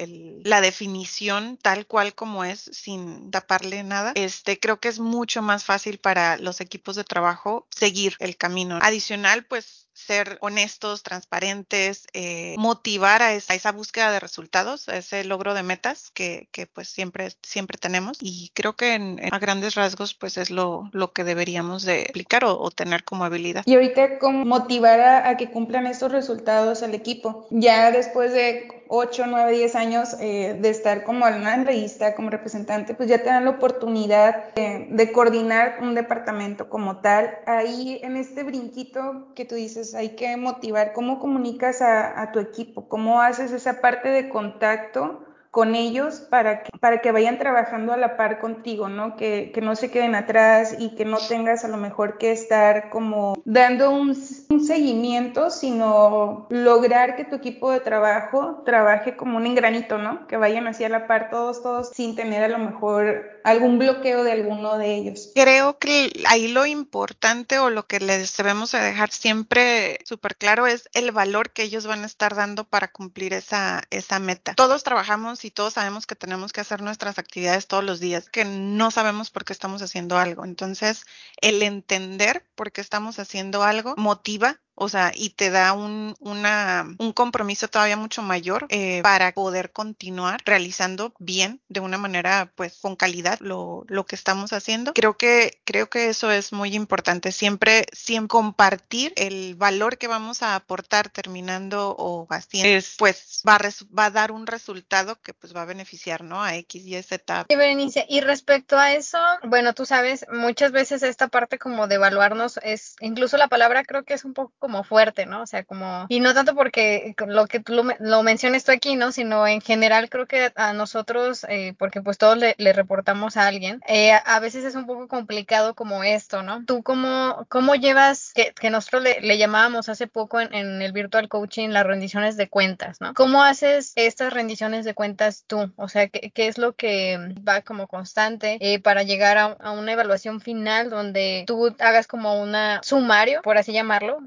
la 0.45 0.61
definición 0.61 1.59
tal 1.61 1.87
cual 1.87 2.15
como 2.15 2.45
es, 2.45 2.71
sin 2.73 3.31
taparle 3.31 3.83
nada, 3.83 4.13
este, 4.15 4.59
creo 4.59 4.81
que 4.81 4.89
es 4.89 4.99
mucho 4.99 5.43
más 5.43 5.65
fácil 5.65 5.99
para 5.99 6.37
los 6.39 6.61
equipos 6.61 6.97
de 6.97 7.05
trabajo 7.05 7.66
seguir 7.71 8.17
el 8.21 8.37
camino. 8.37 8.79
Adicional, 8.83 9.45
pues 9.45 9.86
ser 9.97 10.37
honestos, 10.43 11.03
transparentes, 11.03 12.07
eh, 12.13 12.55
motivar 12.59 13.23
a 13.23 13.33
esa, 13.33 13.55
a 13.55 13.57
esa, 13.57 13.73
búsqueda 13.73 14.13
de 14.13 14.21
resultados, 14.21 14.89
a 14.91 14.97
ese 14.99 15.25
logro 15.25 15.55
de 15.55 15.63
metas 15.63 16.11
que, 16.13 16.49
que 16.53 16.67
pues 16.67 16.89
siempre, 16.89 17.31
siempre 17.43 17.79
tenemos. 17.79 18.19
Y 18.21 18.51
creo 18.55 18.77
que 18.77 18.95
en, 18.95 19.19
en, 19.19 19.33
a 19.33 19.39
grandes 19.39 19.75
rasgos 19.75 20.13
pues 20.13 20.37
es 20.37 20.51
lo, 20.51 20.91
lo 20.93 21.13
que 21.13 21.25
deberíamos 21.25 21.83
de 21.83 22.07
aplicar 22.11 22.45
o, 22.45 22.61
o, 22.61 22.71
tener 22.71 23.05
como 23.05 23.25
habilidad. 23.25 23.63
Y 23.65 23.75
ahorita, 23.75 24.19
¿cómo 24.19 24.45
motivar 24.45 25.01
a, 25.01 25.29
a, 25.31 25.37
que 25.39 25.51
cumplan 25.51 25.87
estos 25.87 26.13
resultados 26.13 26.83
al 26.83 26.95
equipo? 26.95 27.47
Ya 27.51 27.91
después 27.91 28.33
de 28.35 28.85
8, 28.89 29.25
9, 29.29 29.53
10 29.53 29.75
años 29.75 30.17
eh, 30.21 30.57
de 30.61 30.69
estar 30.69 31.05
como 31.05 31.25
analista, 31.25 32.15
como 32.15 32.31
representante, 32.31 32.95
pues 32.95 33.09
ya 33.09 33.19
te 33.19 33.25
dan 33.25 33.45
la 33.45 33.51
oportunidad 33.51 34.55
de, 34.55 34.89
de 34.91 35.13
coordinar 35.13 35.79
un 35.81 35.95
departamento 35.95 36.69
como 36.69 36.99
tal. 36.99 37.39
Ahí 37.47 37.99
en 38.03 38.17
este 38.17 38.43
brinquito 38.43 39.29
que 39.35 39.45
tú 39.45 39.55
dices, 39.55 39.86
hay 39.95 40.15
que 40.15 40.37
motivar, 40.37 40.93
¿cómo 40.93 41.19
comunicas 41.19 41.81
a, 41.83 42.21
a 42.21 42.31
tu 42.31 42.39
equipo? 42.41 42.87
¿Cómo 42.89 43.21
haces 43.23 43.53
esa 43.53 43.81
parte 43.81 44.09
de 44.09 44.29
contacto? 44.29 45.21
Con 45.57 45.75
ellos 45.75 46.17
para 46.17 46.63
que, 46.63 46.79
para 46.79 47.01
que 47.01 47.13
vayan 47.13 47.39
trabajando 47.39 47.95
a 47.95 47.97
la 47.97 48.19
par 48.19 48.41
contigo, 48.41 48.91
¿no? 48.91 49.17
Que, 49.17 49.53
que 49.55 49.63
no 49.63 49.75
se 49.75 49.91
queden 49.91 50.15
atrás 50.15 50.77
y 50.79 50.95
que 50.97 51.07
no 51.07 51.17
tengas 51.17 51.65
a 51.65 51.69
lo 51.69 51.79
mejor 51.79 52.19
que 52.19 52.31
estar 52.31 52.91
como 52.91 53.41
dando 53.47 53.91
un, 53.91 54.15
un, 54.51 54.67
seguimiento, 54.67 55.49
sino 55.49 56.47
lograr 56.51 57.17
que 57.17 57.25
tu 57.25 57.37
equipo 57.37 57.71
de 57.71 57.81
trabajo 57.81 58.65
trabaje 58.67 59.17
como 59.17 59.39
un 59.39 59.47
engranito, 59.47 59.97
¿no? 59.97 60.27
Que 60.27 60.37
vayan 60.37 60.67
hacia 60.67 60.91
la 60.91 61.07
par 61.07 61.31
todos, 61.31 61.63
todos, 61.63 61.89
sin 61.89 62.17
tener 62.17 62.45
a 62.45 62.49
lo 62.49 62.59
mejor 62.59 63.41
algún 63.43 63.79
bloqueo 63.79 64.25
de 64.25 64.33
alguno 64.33 64.77
de 64.77 64.95
ellos. 64.95 65.31
Creo 65.35 65.79
que 65.79 66.13
ahí 66.29 66.49
lo 66.49 66.67
importante 66.67 67.59
o 67.61 67.71
lo 67.71 67.87
que 67.87 68.01
les 68.01 68.37
debemos 68.37 68.73
de 68.73 68.81
dejar 68.81 69.11
siempre 69.11 70.01
súper 70.05 70.37
claro 70.37 70.67
es 70.67 70.91
el 70.93 71.13
valor 71.13 71.51
que 71.51 71.63
ellos 71.63 71.87
van 71.87 72.03
a 72.03 72.07
estar 72.07 72.35
dando 72.35 72.65
para 72.65 72.89
cumplir 72.89 73.33
esa, 73.33 73.85
esa 73.89 74.19
meta. 74.19 74.55
Todos 74.55 74.83
trabajamos 74.83 75.46
y 75.47 75.51
todos 75.51 75.75
sabemos 75.75 76.07
que 76.07 76.17
tenemos 76.17 76.53
que 76.53 76.61
hacer 76.61 76.83
nuestras 76.83 77.19
actividades 77.19 77.69
todos 77.69 77.85
los 77.85 78.01
días, 78.01 78.29
que 78.29 78.45
no 78.45 78.91
sabemos 78.91 79.31
por 79.31 79.45
qué 79.45 79.53
estamos 79.53 79.81
haciendo 79.81 80.19
algo. 80.19 80.45
Entonces, 80.45 81.07
el 81.41 81.63
entender 81.63 82.45
por 82.55 82.73
qué 82.73 82.81
estamos 82.81 83.19
haciendo 83.19 83.63
algo 83.63 83.95
motiva 83.97 84.61
o 84.77 84.89
sea, 84.89 85.11
y 85.15 85.31
te 85.31 85.51
da 85.51 85.73
un, 85.73 86.15
una, 86.21 86.87
un 86.99 87.13
compromiso 87.13 87.69
todavía 87.69 87.97
mucho 87.97 88.23
mayor 88.23 88.67
eh, 88.69 89.01
para 89.03 89.33
poder 89.33 89.73
continuar 89.73 90.41
realizando 90.45 91.15
bien, 91.19 91.61
de 91.69 91.81
una 91.81 91.99
manera, 91.99 92.53
pues, 92.55 92.79
con 92.81 92.95
calidad 92.95 93.39
lo, 93.41 93.85
lo 93.89 94.07
que 94.07 94.15
estamos 94.15 94.53
haciendo. 94.53 94.93
Creo 94.95 95.17
que, 95.17 95.61
creo 95.65 95.89
que 95.89 96.11
eso 96.11 96.31
es 96.31 96.53
muy 96.53 96.75
importante. 96.75 97.33
Siempre, 97.33 97.87
siempre 97.93 98.37
compartir 98.37 99.13
el 99.17 99.55
valor 99.55 99.97
que 99.97 100.09
vamos 100.09 100.43
a 100.43 100.55
aportar 100.57 101.09
terminando 101.09 101.97
o 101.99 102.27
haciendo, 102.29 102.77
es, 102.77 102.97
pues, 102.99 103.43
va 103.49 103.57
a, 103.57 103.61
va 103.97 104.05
a 104.07 104.11
dar 104.11 104.31
un 104.31 104.47
resultado 104.47 105.21
que, 105.23 105.33
pues, 105.33 105.57
va 105.57 105.63
a 105.63 105.65
beneficiar, 105.65 106.23
¿no? 106.23 106.43
A 106.43 106.55
X 106.57 106.85
y 106.85 107.03
Z. 107.03 107.47
Sí, 107.49 107.57
Berenice, 107.57 108.05
y 108.09 108.21
respecto 108.21 108.79
a 108.79 108.93
eso, 108.93 109.19
bueno, 109.45 109.73
tú 109.73 109.87
sabes, 109.87 110.27
muchas 110.31 110.73
veces 110.73 111.03
esta 111.03 111.29
parte 111.29 111.59
como 111.59 111.87
de 111.87 111.95
evaluarnos 111.95 112.59
es, 112.63 112.97
incluso 113.01 113.39
la 113.39 113.49
palabra 113.49 113.85
creo 113.85 114.05
que 114.05 114.15
es 114.15 114.25
un 114.25 114.35
poco 114.35 114.66
como 114.67 114.83
fuerte, 114.83 115.27
¿no? 115.27 115.43
O 115.43 115.47
sea, 115.47 115.63
como, 115.63 116.07
y 116.09 116.19
no 116.19 116.35
tanto 116.35 116.57
porque 116.57 117.15
lo 117.25 117.47
que 117.47 117.61
tú 117.61 117.73
lo, 117.73 117.85
lo 118.01 118.25
tú 118.65 118.73
aquí, 118.73 118.97
¿no? 118.97 119.13
Sino 119.13 119.47
en 119.47 119.61
general 119.61 120.11
creo 120.11 120.27
que 120.27 120.51
a 120.57 120.73
nosotros, 120.73 121.47
eh, 121.49 121.75
porque 121.79 122.03
pues 122.03 122.19
todos 122.19 122.37
le, 122.37 122.73
reportamos 122.73 123.37
a 123.37 123.47
alguien, 123.47 123.81
eh, 123.87 124.11
a 124.13 124.41
veces 124.41 124.65
es 124.65 124.75
un 124.75 124.87
poco 124.87 125.07
complicado 125.07 125.75
como 125.75 126.03
esto, 126.03 126.43
¿no? 126.43 126.65
¿Tú 126.65 126.83
cómo, 126.83 127.47
cómo 127.49 127.77
llevas, 127.77 128.33
que, 128.35 128.71
nosotros 128.71 129.05
le, 129.05 129.21
le, 129.21 129.39
llamábamos 129.39 129.89
hace 129.89 130.09
poco 130.09 130.41
en, 130.41 130.83
el 130.83 130.91
virtual 130.91 131.29
coaching 131.29 131.69
las 131.69 131.87
rendiciones 131.87 132.37
de 132.37 132.49
cuentas, 132.49 133.01
¿no? 133.01 133.15
¿Cómo 133.15 133.45
haces 133.45 133.93
estas 133.95 134.33
rendiciones 134.33 134.85
de 134.85 134.95
cuentas 134.95 135.45
tú? 135.47 135.73
O 135.77 135.89
sea, 135.89 136.09
¿qué, 136.09 136.33
es 136.35 136.59
lo 136.59 136.73
que 136.73 137.37
va 137.49 137.61
como 137.61 137.87
constante 137.87 138.59
eh, 138.61 138.81
para 138.81 139.05
llegar 139.05 139.39
a, 139.39 139.71
una 139.71 139.93
evaluación 139.93 140.41
final 140.41 140.91
donde 140.91 141.45
tú 141.47 141.73
hagas 141.79 142.09
como 142.09 142.43
una 142.43 142.81
sumario, 142.83 143.43
por 143.43 143.59
así 143.59 143.73
llamarlo, 143.73 144.19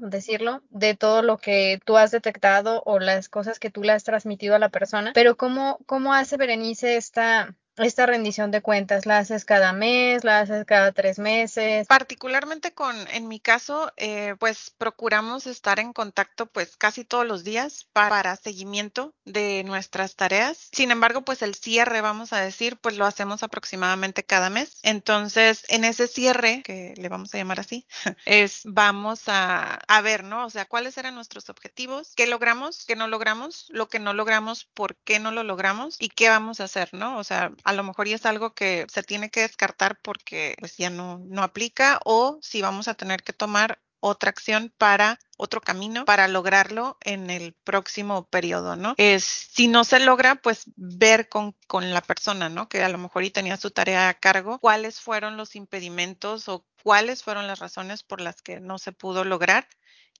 de 0.70 0.94
todo 0.94 1.22
lo 1.22 1.38
que 1.38 1.80
tú 1.84 1.96
has 1.96 2.10
detectado 2.10 2.82
o 2.86 2.98
las 2.98 3.28
cosas 3.28 3.58
que 3.58 3.70
tú 3.70 3.82
le 3.82 3.92
has 3.92 4.04
transmitido 4.04 4.54
a 4.54 4.58
la 4.58 4.68
persona, 4.68 5.12
pero 5.14 5.36
cómo, 5.36 5.78
cómo 5.86 6.14
hace 6.14 6.36
Berenice 6.36 6.96
esta, 6.96 7.56
esta 7.82 8.06
rendición 8.06 8.50
de 8.50 8.62
cuentas? 8.62 9.06
¿La 9.06 9.18
haces 9.18 9.44
cada 9.44 9.72
mes? 9.72 10.24
¿La 10.24 10.40
haces 10.40 10.64
cada 10.64 10.92
tres 10.92 11.18
meses? 11.18 11.86
Particularmente 11.86 12.72
con, 12.72 12.96
en 13.08 13.28
mi 13.28 13.40
caso, 13.40 13.92
eh, 13.96 14.34
pues 14.38 14.72
procuramos 14.76 15.46
estar 15.46 15.78
en 15.78 15.92
contacto 15.92 16.46
pues 16.46 16.76
casi 16.76 17.04
todos 17.04 17.26
los 17.26 17.44
días 17.44 17.86
para, 17.92 18.36
seguimiento 18.36 19.14
de 19.24 19.64
nuestras 19.64 20.16
tareas. 20.16 20.68
Sin 20.72 20.90
embargo, 20.90 21.22
pues 21.22 21.42
el 21.42 21.54
cierre, 21.54 22.00
vamos 22.00 22.32
a 22.32 22.40
decir, 22.40 22.76
pues 22.76 22.96
lo 22.96 23.06
hacemos 23.06 23.42
aproximadamente 23.42 24.24
cada 24.24 24.50
mes. 24.50 24.78
Entonces, 24.82 25.64
en 25.68 25.84
ese 25.84 26.06
cierre, 26.06 26.62
que 26.62 26.94
le 26.96 27.08
vamos 27.08 27.34
a 27.34 27.38
llamar 27.38 27.60
así, 27.60 27.86
es 28.24 28.62
vamos 28.64 29.28
a, 29.28 29.74
a 29.86 30.00
ver, 30.00 30.24
¿no? 30.24 30.46
O 30.46 30.50
sea, 30.50 30.64
cuáles 30.64 30.96
eran 30.98 31.14
nuestros 31.14 31.48
objetivos, 31.48 32.12
qué 32.16 32.26
logramos, 32.26 32.84
qué 32.86 32.96
no 32.96 33.08
logramos, 33.08 33.66
lo 33.70 33.88
que 33.88 33.98
no 33.98 34.12
logramos, 34.14 34.64
por 34.64 34.96
qué 34.96 35.18
no 35.18 35.30
lo 35.30 35.42
logramos 35.42 35.96
y 35.98 36.08
qué 36.08 36.28
vamos 36.28 36.60
a 36.60 36.64
hacer, 36.64 36.90
¿no? 36.92 37.18
O 37.18 37.24
sea, 37.24 37.52
a 37.70 37.72
lo 37.72 37.84
mejor 37.84 38.08
ya 38.08 38.16
es 38.16 38.26
algo 38.26 38.54
que 38.54 38.86
se 38.92 39.02
tiene 39.02 39.30
que 39.30 39.40
descartar 39.40 39.98
porque 40.02 40.56
pues 40.58 40.76
ya 40.76 40.90
no, 40.90 41.20
no 41.26 41.42
aplica 41.42 42.00
o 42.04 42.38
si 42.42 42.60
vamos 42.60 42.88
a 42.88 42.94
tener 42.94 43.22
que 43.22 43.32
tomar 43.32 43.80
otra 44.00 44.30
acción 44.30 44.72
para 44.76 45.18
otro 45.36 45.60
camino 45.60 46.04
para 46.04 46.26
lograrlo 46.26 46.98
en 47.02 47.30
el 47.30 47.54
próximo 47.64 48.26
periodo, 48.28 48.76
¿no? 48.76 48.94
Es, 48.96 49.24
si 49.24 49.68
no 49.68 49.84
se 49.84 50.00
logra, 50.00 50.36
pues 50.36 50.64
ver 50.76 51.28
con, 51.28 51.54
con 51.66 51.92
la 51.92 52.00
persona, 52.00 52.48
¿no? 52.48 52.68
Que 52.68 52.82
a 52.82 52.88
lo 52.88 52.98
mejor 52.98 53.24
y 53.24 53.30
tenía 53.30 53.56
su 53.56 53.70
tarea 53.70 54.08
a 54.08 54.14
cargo, 54.14 54.58
cuáles 54.58 55.00
fueron 55.00 55.36
los 55.36 55.54
impedimentos 55.54 56.48
o 56.48 56.66
cuáles 56.82 57.22
fueron 57.22 57.46
las 57.46 57.58
razones 57.58 58.02
por 58.02 58.20
las 58.20 58.42
que 58.42 58.60
no 58.60 58.78
se 58.78 58.92
pudo 58.92 59.24
lograr 59.24 59.68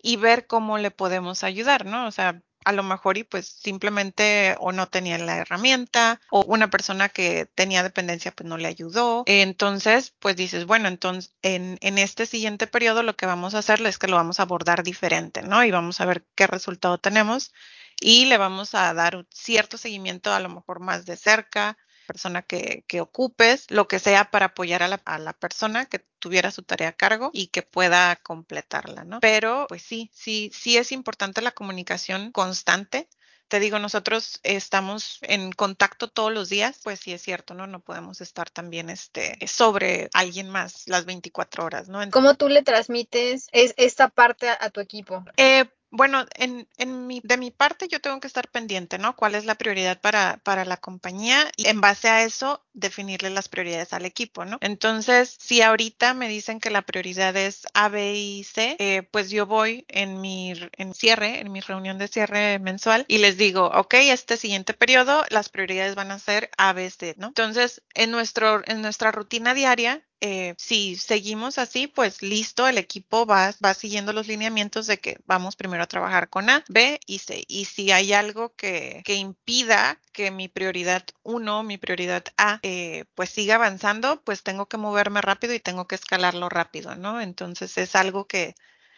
y 0.02 0.16
ver 0.16 0.47
cómo 0.47 0.78
le 0.78 0.90
podemos 0.90 1.42
ayudar, 1.42 1.85
¿no? 1.85 2.07
O 2.07 2.11
sea, 2.11 2.42
a 2.64 2.73
lo 2.73 2.83
mejor 2.83 3.19
y 3.19 3.25
pues 3.25 3.47
simplemente 3.47 4.57
o 4.61 4.73
no 4.73 4.88
tenía 4.88 5.19
la 5.19 5.38
herramienta 5.38 6.21
o 6.31 6.43
una 6.47 6.71
persona 6.71 7.09
que 7.09 7.47
tenía 7.55 7.83
dependencia 7.83 8.33
pues 8.33 8.49
no 8.49 8.59
le 8.59 8.69
ayudó. 8.69 9.25
Entonces, 9.26 10.14
pues 10.19 10.37
dices, 10.37 10.67
bueno, 10.67 10.88
entonces 10.88 11.33
en, 11.43 11.79
en 11.81 11.99
este 11.99 12.26
siguiente 12.26 12.67
periodo 12.67 13.02
lo 13.02 13.17
que 13.17 13.26
vamos 13.26 13.55
a 13.55 13.59
hacer 13.59 13.85
es 13.87 13.99
que 13.99 14.09
lo 14.09 14.17
vamos 14.17 14.40
a 14.40 14.45
abordar 14.45 14.83
diferente, 14.83 15.43
¿no? 15.43 15.64
Y 15.64 15.71
vamos 15.71 16.00
a 16.00 16.07
ver 16.07 16.25
qué 16.35 16.47
resultado 16.47 16.99
tenemos 16.99 17.52
y 18.00 18.25
le 18.26 18.38
vamos 18.38 18.75
a 18.75 18.93
dar 18.95 19.26
cierto 19.31 19.76
seguimiento 19.79 20.33
a 20.33 20.40
lo 20.40 20.49
mejor 20.49 20.81
más 20.81 21.05
de 21.07 21.17
cerca, 21.17 21.76
persona 22.11 22.43
que, 22.43 22.83
que 22.88 23.00
ocupes, 23.00 23.67
lo 23.69 23.87
que 23.87 24.00
sea 24.00 24.33
para 24.33 24.47
apoyar 24.47 24.83
a 24.83 24.88
la, 24.88 25.00
a 25.05 25.19
la, 25.21 25.33
persona 25.33 25.87
que 25.87 26.00
tuviera 26.19 26.50
su 26.50 26.64
tarea 26.64 26.88
a 26.88 26.93
cargo 26.93 27.31
y 27.33 27.47
que 27.47 27.62
pueda 27.62 28.17
completarla, 28.17 29.05
¿no? 29.05 29.21
Pero, 29.21 29.67
pues 29.69 29.83
sí, 29.83 30.11
sí, 30.12 30.50
sí 30.52 30.76
es 30.76 30.90
importante 30.90 31.40
la 31.40 31.52
comunicación 31.52 32.33
constante. 32.33 33.09
Te 33.47 33.61
digo, 33.61 33.79
nosotros 33.79 34.40
estamos 34.43 35.19
en 35.23 35.52
contacto 35.52 36.09
todos 36.09 36.33
los 36.33 36.49
días, 36.49 36.81
pues 36.83 36.99
sí 36.99 37.12
es 37.12 37.23
cierto, 37.23 37.55
¿no? 37.55 37.69
No 37.69 37.79
podemos 37.79 38.21
estar 38.21 38.50
también 38.50 38.90
este, 38.90 39.38
sobre 39.47 40.09
alguien 40.12 40.50
más 40.50 40.83
las 40.87 41.05
24 41.05 41.64
horas, 41.64 41.88
¿no? 41.88 42.02
Entonces, 42.02 42.12
¿Cómo 42.12 42.35
tú 42.35 42.49
le 42.49 42.62
transmites 42.62 43.47
es, 43.52 43.73
esta 43.76 44.09
parte 44.09 44.49
a, 44.49 44.59
a 44.61 44.71
tu 44.71 44.81
equipo? 44.81 45.25
Eh, 45.37 45.64
bueno, 45.91 46.25
en, 46.35 46.69
en 46.79 47.07
mi, 47.07 47.21
de 47.25 47.37
mi 47.37 47.51
parte 47.51 47.89
yo 47.89 48.01
tengo 48.01 48.21
que 48.21 48.27
estar 48.29 48.49
pendiente, 48.49 48.99
¿no? 48.99 49.17
¿Cuál 49.17 49.35
es 49.35 49.45
la 49.45 49.57
prioridad 49.57 50.01
para, 50.01 50.39
para 50.45 50.65
la 50.65 50.77
compañía? 50.77 51.51
Y 51.57 51.69
en 51.69 51.81
base 51.81 52.09
a 52.09 52.25
eso, 52.25 52.65
definirle 52.73 53.31
las 53.31 53.49
prioridades 53.49 53.93
al 53.93 54.05
equipo, 54.05 54.45
¿no? 54.45 54.59
Entonces, 54.61 55.37
si 55.41 55.63
ahorita 55.63 56.15
me 56.15 56.29
dicen 56.29 56.61
que 56.61 56.71
la 56.71 56.83
prioridad 56.83 57.37
es 57.37 57.67
A, 57.75 57.89
B 57.89 58.15
y 58.15 58.45
C, 58.45 58.77
eh, 58.79 59.03
pues 59.11 59.31
yo 59.31 59.47
voy 59.47 59.85
en 59.89 60.21
mi 60.21 60.53
en 60.77 60.95
cierre, 60.95 61.41
en 61.41 61.53
mi 61.53 61.61
reunión 61.61 61.99
de 61.99 62.09
cierre 62.09 62.59
mensual 62.59 63.05
y 63.09 63.19
les 63.19 63.37
digo, 63.37 63.67
ok, 63.67 63.95
este 63.95 64.37
siguiente 64.37 64.75
periodo 64.75 65.25
las 65.31 65.49
prioridades 65.49 65.95
van 65.95 66.11
a 66.11 66.19
ser 66.19 66.51
A, 66.57 66.73
B, 66.73 66.89
C, 66.91 67.15
¿no? 67.19 67.29
Entonces, 67.29 67.83
en, 67.95 68.11
nuestro, 68.11 68.63
en 68.67 68.83
nuestra 68.83 69.13
rutina 69.13 69.55
diaria, 69.55 70.03
eh, 70.21 70.55
si 70.59 70.97
seguimos 70.97 71.59
así, 71.59 71.87
pues 71.87 72.23
listo, 72.23 72.69
el 72.69 72.79
equipo 72.79 73.27
va, 73.27 73.55
va 73.65 73.75
siguiendo 73.75 74.12
los 74.12 74.27
lineamientos 74.27 74.87
de 74.87 74.99
que 74.99 75.19
vamos 75.27 75.57
primero 75.57 75.83
a 75.83 75.87
trabajar 75.87 76.29
con 76.29 76.50
A, 76.50 76.65
B 76.69 77.00
y 77.07 77.19
C. 77.21 77.45
Y 77.49 77.65
si 77.65 77.91
hay 77.91 78.12
algo 78.12 78.55
que, 78.55 79.03
que 79.05 79.15
impida 79.15 79.99
que 80.12 80.31
mi 80.31 80.49
prioridad 80.49 81.05
1, 81.23 81.62
mi 81.62 81.79
prioridad 81.79 82.25
A, 82.37 82.61
eh, 82.62 83.05
pues 83.15 83.31
siga 83.31 83.55
avanzando, 83.57 84.23
pues 84.23 84.43
tengo 84.43 84.67
que 84.67 84.77
moverme 84.77 85.21
rápido 85.23 85.55
y 85.55 85.61
tengo 85.61 85.87
que 85.87 85.95
escalarlo 85.95 86.49
rápido, 86.49 86.97
¿no? 86.97 87.21
Entonces 87.21 87.79
es 87.79 87.97
algo 87.97 88.27
que, 88.27 88.55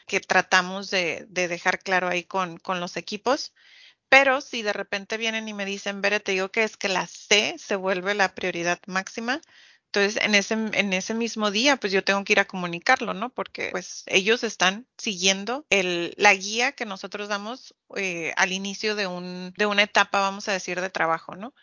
que 0.07 0.21
tratamos 0.21 0.91
de, 0.91 1.27
de 1.29 1.49
dejar 1.49 1.79
claro 1.79 2.09
ahí 2.09 2.25
con, 2.25 2.61
los 2.67 2.97
equipos. 2.97 3.53
Pero 4.09 4.41
si 4.41 4.63
de 4.63 4.73
repente 4.73 5.17
vienen 5.17 5.49
y 5.49 5.55
me 5.55 5.65
dicen, 5.65 6.03
Bere, 6.03 6.21
te 6.21 6.33
digo 6.33 6.51
que 6.51 6.65
es 6.65 6.77
que 6.77 6.89
la 6.89 7.07
C 7.07 7.57
se 7.59 7.77
vuelve 7.77 8.15
la 8.15 8.35
prioridad 8.35 8.81
máxima, 8.87 9.41
entonces, 9.95 10.23
en 10.25 10.35
ese, 10.35 10.55
en 10.55 10.95
ese 10.95 11.13
mismo 11.13 11.51
día, 11.51 11.77
pues 11.77 11.93
yo 11.93 12.03
tengo 12.03 12.25
que 12.25 12.33
ir 12.33 12.41
a 12.41 12.47
comunicarlo, 12.47 13.13
¿no? 13.13 13.29
Porque 13.29 13.69
pues 13.73 14.05
ellos 14.07 14.43
están 14.43 14.87
siguiendo 14.97 15.67
el, 15.69 16.15
la 16.17 16.35
guía 16.35 16.73
que 16.73 16.87
nosotros 16.87 17.29
damos 17.29 17.75
eh, 17.97 18.33
al 18.39 18.53
inicio 18.53 18.97
de, 18.97 19.07
un, 19.07 19.53
de 19.55 19.67
una 19.67 19.83
etapa, 19.83 20.21
vamos 20.21 20.49
a 20.49 20.53
decir, 20.55 20.81
de 20.81 20.89
trabajo, 20.89 21.37
¿no? 21.37 21.55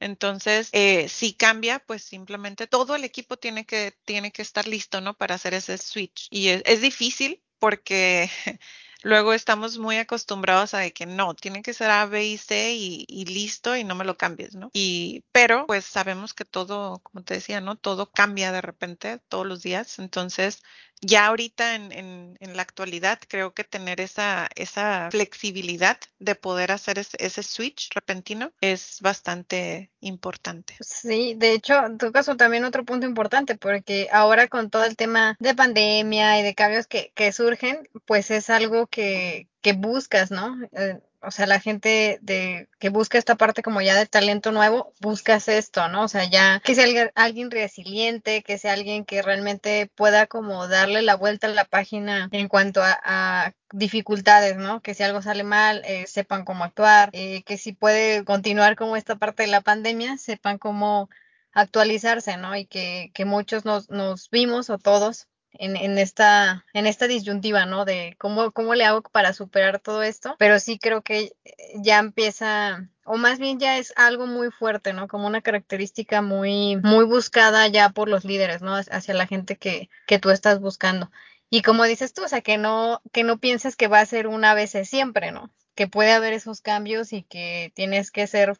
Entonces, 0.00 0.68
eh, 0.72 1.08
si 1.08 1.34
cambia, 1.34 1.78
pues 1.78 2.02
simplemente 2.02 2.66
todo 2.66 2.96
el 2.96 3.04
equipo 3.04 3.36
tiene 3.36 3.64
que, 3.66 3.96
tiene 4.04 4.32
que 4.32 4.42
estar 4.42 4.66
listo, 4.66 5.00
¿no? 5.00 5.16
Para 5.16 5.36
hacer 5.36 5.54
ese 5.54 5.78
switch. 5.78 6.26
Y 6.30 6.48
es, 6.48 6.62
es 6.66 6.80
difícil 6.80 7.40
porque 7.60 8.28
luego 9.06 9.32
estamos 9.32 9.78
muy 9.78 9.98
acostumbrados 9.98 10.74
a 10.74 10.90
que 10.90 11.06
no, 11.06 11.34
tiene 11.34 11.62
que 11.62 11.72
ser 11.72 11.90
A, 11.90 12.06
B 12.06 12.26
y 12.26 12.38
C 12.38 12.74
y, 12.74 13.04
y, 13.08 13.24
listo 13.26 13.76
y 13.76 13.84
no 13.84 13.94
me 13.94 14.04
lo 14.04 14.16
cambies, 14.16 14.56
¿no? 14.56 14.70
Y, 14.72 15.24
pero 15.32 15.66
pues 15.66 15.84
sabemos 15.84 16.34
que 16.34 16.44
todo, 16.44 16.98
como 17.04 17.22
te 17.22 17.34
decía, 17.34 17.60
¿no? 17.60 17.76
Todo 17.76 18.10
cambia 18.10 18.50
de 18.50 18.60
repente 18.60 19.20
todos 19.28 19.46
los 19.46 19.62
días. 19.62 20.00
Entonces, 20.00 20.62
ya 21.00 21.26
ahorita 21.26 21.74
en, 21.74 22.36
en, 22.40 22.56
la 22.56 22.62
actualidad 22.62 23.18
creo 23.28 23.52
que 23.52 23.64
tener 23.64 24.00
esa, 24.00 24.48
esa 24.54 25.08
flexibilidad 25.10 25.98
de 26.18 26.34
poder 26.34 26.72
hacer 26.72 26.98
ese, 26.98 27.16
ese, 27.20 27.42
switch 27.42 27.90
repentino 27.94 28.52
es 28.60 29.00
bastante 29.02 29.90
importante. 30.00 30.76
Sí, 30.80 31.34
de 31.36 31.52
hecho, 31.52 31.84
en 31.84 31.98
tu 31.98 32.12
caso 32.12 32.36
también 32.36 32.64
otro 32.64 32.84
punto 32.84 33.06
importante, 33.06 33.56
porque 33.56 34.08
ahora 34.10 34.48
con 34.48 34.70
todo 34.70 34.84
el 34.84 34.96
tema 34.96 35.36
de 35.38 35.54
pandemia 35.54 36.40
y 36.40 36.42
de 36.42 36.54
cambios 36.54 36.86
que, 36.86 37.12
que 37.14 37.32
surgen, 37.32 37.88
pues 38.06 38.30
es 38.30 38.48
algo 38.48 38.86
que, 38.86 39.48
que 39.60 39.74
buscas, 39.74 40.30
¿no? 40.30 40.56
Eh, 40.72 40.98
o 41.26 41.30
sea, 41.30 41.46
la 41.46 41.60
gente 41.60 42.18
de 42.22 42.68
que 42.78 42.88
busca 42.88 43.18
esta 43.18 43.34
parte 43.34 43.62
como 43.62 43.82
ya 43.82 43.96
de 43.96 44.06
talento 44.06 44.52
nuevo, 44.52 44.92
buscas 45.00 45.48
esto, 45.48 45.88
¿no? 45.88 46.04
O 46.04 46.08
sea, 46.08 46.24
ya 46.30 46.60
que 46.60 46.74
sea 46.74 47.10
alguien, 47.14 47.50
resiliente, 47.50 48.42
que 48.42 48.58
sea 48.58 48.74
alguien 48.74 49.04
que 49.04 49.22
realmente 49.22 49.90
pueda 49.94 50.26
como 50.26 50.68
darle 50.68 51.02
la 51.02 51.16
vuelta 51.16 51.48
a 51.48 51.50
la 51.50 51.64
página 51.64 52.28
en 52.32 52.48
cuanto 52.48 52.82
a, 52.82 52.98
a 53.04 53.52
dificultades, 53.72 54.56
¿no? 54.56 54.80
Que 54.82 54.94
si 54.94 55.02
algo 55.02 55.20
sale 55.22 55.42
mal, 55.42 55.82
eh, 55.84 56.06
sepan 56.06 56.44
cómo 56.44 56.64
actuar, 56.64 57.10
eh, 57.12 57.42
que 57.44 57.58
si 57.58 57.72
puede 57.72 58.24
continuar 58.24 58.76
como 58.76 58.96
esta 58.96 59.16
parte 59.16 59.42
de 59.42 59.48
la 59.48 59.60
pandemia, 59.62 60.18
sepan 60.18 60.58
cómo 60.58 61.10
actualizarse, 61.52 62.36
¿no? 62.36 62.54
Y 62.56 62.66
que, 62.66 63.10
que 63.14 63.24
muchos 63.24 63.64
nos, 63.64 63.90
nos 63.90 64.30
vimos 64.30 64.70
o 64.70 64.78
todos 64.78 65.28
en, 65.58 65.76
en, 65.76 65.98
esta, 65.98 66.64
en 66.72 66.86
esta 66.86 67.06
disyuntiva, 67.06 67.66
¿no? 67.66 67.84
De 67.84 68.16
cómo, 68.18 68.52
cómo 68.52 68.74
le 68.74 68.84
hago 68.84 69.02
para 69.02 69.32
superar 69.32 69.80
todo 69.80 70.02
esto, 70.02 70.36
pero 70.38 70.58
sí 70.58 70.78
creo 70.78 71.02
que 71.02 71.32
ya 71.74 71.98
empieza, 71.98 72.88
o 73.04 73.16
más 73.16 73.38
bien 73.38 73.58
ya 73.58 73.78
es 73.78 73.92
algo 73.96 74.26
muy 74.26 74.50
fuerte, 74.50 74.92
¿no? 74.92 75.08
Como 75.08 75.26
una 75.26 75.42
característica 75.42 76.22
muy, 76.22 76.76
muy 76.76 77.04
buscada 77.04 77.66
ya 77.68 77.90
por 77.90 78.08
los 78.08 78.24
líderes, 78.24 78.62
¿no? 78.62 78.74
Hacia 78.74 79.14
la 79.14 79.26
gente 79.26 79.56
que, 79.56 79.88
que 80.06 80.18
tú 80.18 80.30
estás 80.30 80.60
buscando. 80.60 81.10
Y 81.48 81.62
como 81.62 81.84
dices 81.84 82.12
tú, 82.12 82.24
o 82.24 82.28
sea, 82.28 82.40
que 82.40 82.58
no, 82.58 83.00
que 83.12 83.24
no 83.24 83.38
pienses 83.38 83.76
que 83.76 83.88
va 83.88 84.00
a 84.00 84.06
ser 84.06 84.26
una 84.26 84.54
vez 84.54 84.72
siempre, 84.84 85.30
¿no? 85.32 85.50
Que 85.74 85.86
puede 85.86 86.12
haber 86.12 86.32
esos 86.32 86.60
cambios 86.60 87.12
y 87.12 87.22
que 87.22 87.72
tienes 87.74 88.10
que 88.10 88.26
ser 88.26 88.56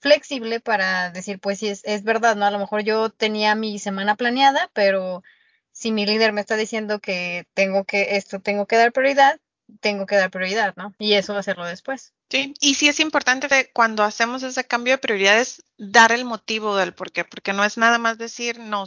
flexible 0.00 0.60
para 0.60 1.10
decir, 1.10 1.40
pues 1.40 1.58
sí, 1.60 1.68
es, 1.68 1.82
es 1.84 2.02
verdad, 2.02 2.36
¿no? 2.36 2.44
A 2.44 2.50
lo 2.50 2.58
mejor 2.58 2.82
yo 2.82 3.10
tenía 3.10 3.54
mi 3.54 3.78
semana 3.78 4.16
planeada, 4.16 4.70
pero 4.74 5.22
si 5.74 5.92
mi 5.92 6.06
líder 6.06 6.32
me 6.32 6.40
está 6.40 6.56
diciendo 6.56 7.00
que 7.00 7.46
tengo 7.52 7.84
que 7.84 8.16
esto 8.16 8.40
tengo 8.40 8.66
que 8.66 8.76
dar 8.76 8.92
prioridad, 8.92 9.40
tengo 9.80 10.06
que 10.06 10.16
dar 10.16 10.30
prioridad, 10.30 10.74
¿no? 10.76 10.94
Y 10.98 11.14
eso 11.14 11.36
hacerlo 11.36 11.66
después. 11.66 12.14
Sí, 12.30 12.54
y 12.60 12.74
sí 12.74 12.88
es 12.88 13.00
importante 13.00 13.70
cuando 13.74 14.02
hacemos 14.04 14.42
ese 14.42 14.64
cambio 14.64 14.94
de 14.94 14.98
prioridades 14.98 15.64
dar 15.76 16.12
el 16.12 16.24
motivo 16.24 16.76
del 16.76 16.94
por 16.94 17.12
qué, 17.12 17.24
porque 17.24 17.52
no 17.52 17.64
es 17.64 17.76
nada 17.76 17.98
más 17.98 18.18
decir, 18.18 18.60
no, 18.60 18.84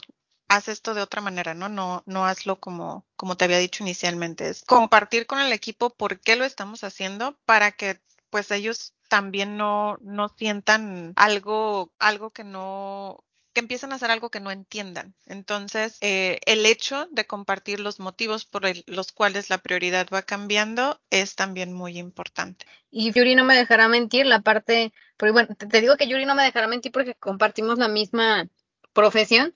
haz 0.48 0.70
esto 0.70 0.94
de 0.94 1.01
otra 1.01 1.22
manera, 1.22 1.53
¿no? 1.53 1.67
No, 1.67 2.03
no 2.06 2.25
hazlo 2.25 2.60
como, 2.60 3.06
como 3.15 3.36
te 3.36 3.46
había 3.46 3.58
dicho 3.58 3.84
inicialmente. 3.84 4.48
Es 4.48 4.63
compartir 4.63 5.27
con 5.27 5.39
el 5.39 5.51
equipo 5.51 5.89
por 5.89 6.20
qué 6.20 6.36
lo 6.36 6.46
estamos 6.46 6.84
haciendo 6.84 7.38
para 7.46 7.72
que 7.74 8.01
pues 8.29 8.50
ellos 8.51 8.94
también 9.10 9.58
no, 9.58 9.98
no 10.01 10.29
sientan 10.29 11.13
algo, 11.15 11.91
algo 12.00 12.32
que 12.32 12.44
no, 12.44 13.24
que 13.57 13.61
empiezan 13.61 13.91
a 13.91 13.95
hacer 13.95 14.11
algo 14.11 14.29
que 14.29 14.39
no 14.39 14.51
entiendan. 14.51 15.15
Entonces, 15.25 15.97
eh, 16.01 16.39
el 16.45 16.63
hecho 16.67 17.07
de 17.09 17.25
compartir 17.25 17.79
los 17.79 17.99
motivos 17.99 18.45
por 18.45 18.61
los 18.85 19.11
cuales 19.11 19.49
la 19.49 19.57
prioridad 19.57 20.05
va 20.13 20.21
cambiando 20.21 21.01
es 21.09 21.33
también 21.33 21.73
muy 21.73 21.97
importante. 21.97 22.67
Y 22.91 23.11
Yuri 23.11 23.33
no 23.33 23.45
me 23.45 23.55
dejará 23.55 23.87
mentir, 23.87 24.27
la 24.27 24.41
parte, 24.41 24.93
porque 25.17 25.31
bueno, 25.31 25.55
te, 25.55 25.81
digo 25.81 25.97
que 25.97 26.07
Yuri 26.07 26.27
no 26.27 26.35
me 26.35 26.43
dejará 26.43 26.67
mentir 26.67 26.91
porque 26.91 27.15
compartimos 27.15 27.79
la 27.79 27.87
misma 27.87 28.47
profesión. 28.93 29.55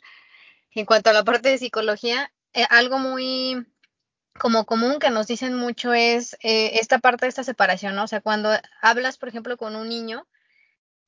En 0.71 0.87
cuanto 0.87 1.11
a 1.11 1.13
la 1.13 1.23
parte 1.23 1.49
de 1.49 1.59
psicología, 1.59 2.33
eh, 2.53 2.65
algo 2.71 2.97
muy 2.97 3.67
como 4.39 4.65
común 4.65 4.97
que 4.97 5.11
nos 5.11 5.27
dicen 5.27 5.53
mucho 5.53 5.93
es 5.93 6.35
eh, 6.41 6.79
esta 6.79 6.97
parte 6.97 7.25
de 7.27 7.29
esta 7.29 7.43
separación, 7.43 7.93
¿no? 7.93 8.05
O 8.05 8.07
sea, 8.07 8.21
cuando 8.21 8.49
hablas, 8.81 9.19
por 9.19 9.29
ejemplo, 9.29 9.57
con 9.57 9.75
un 9.75 9.89
niño, 9.89 10.27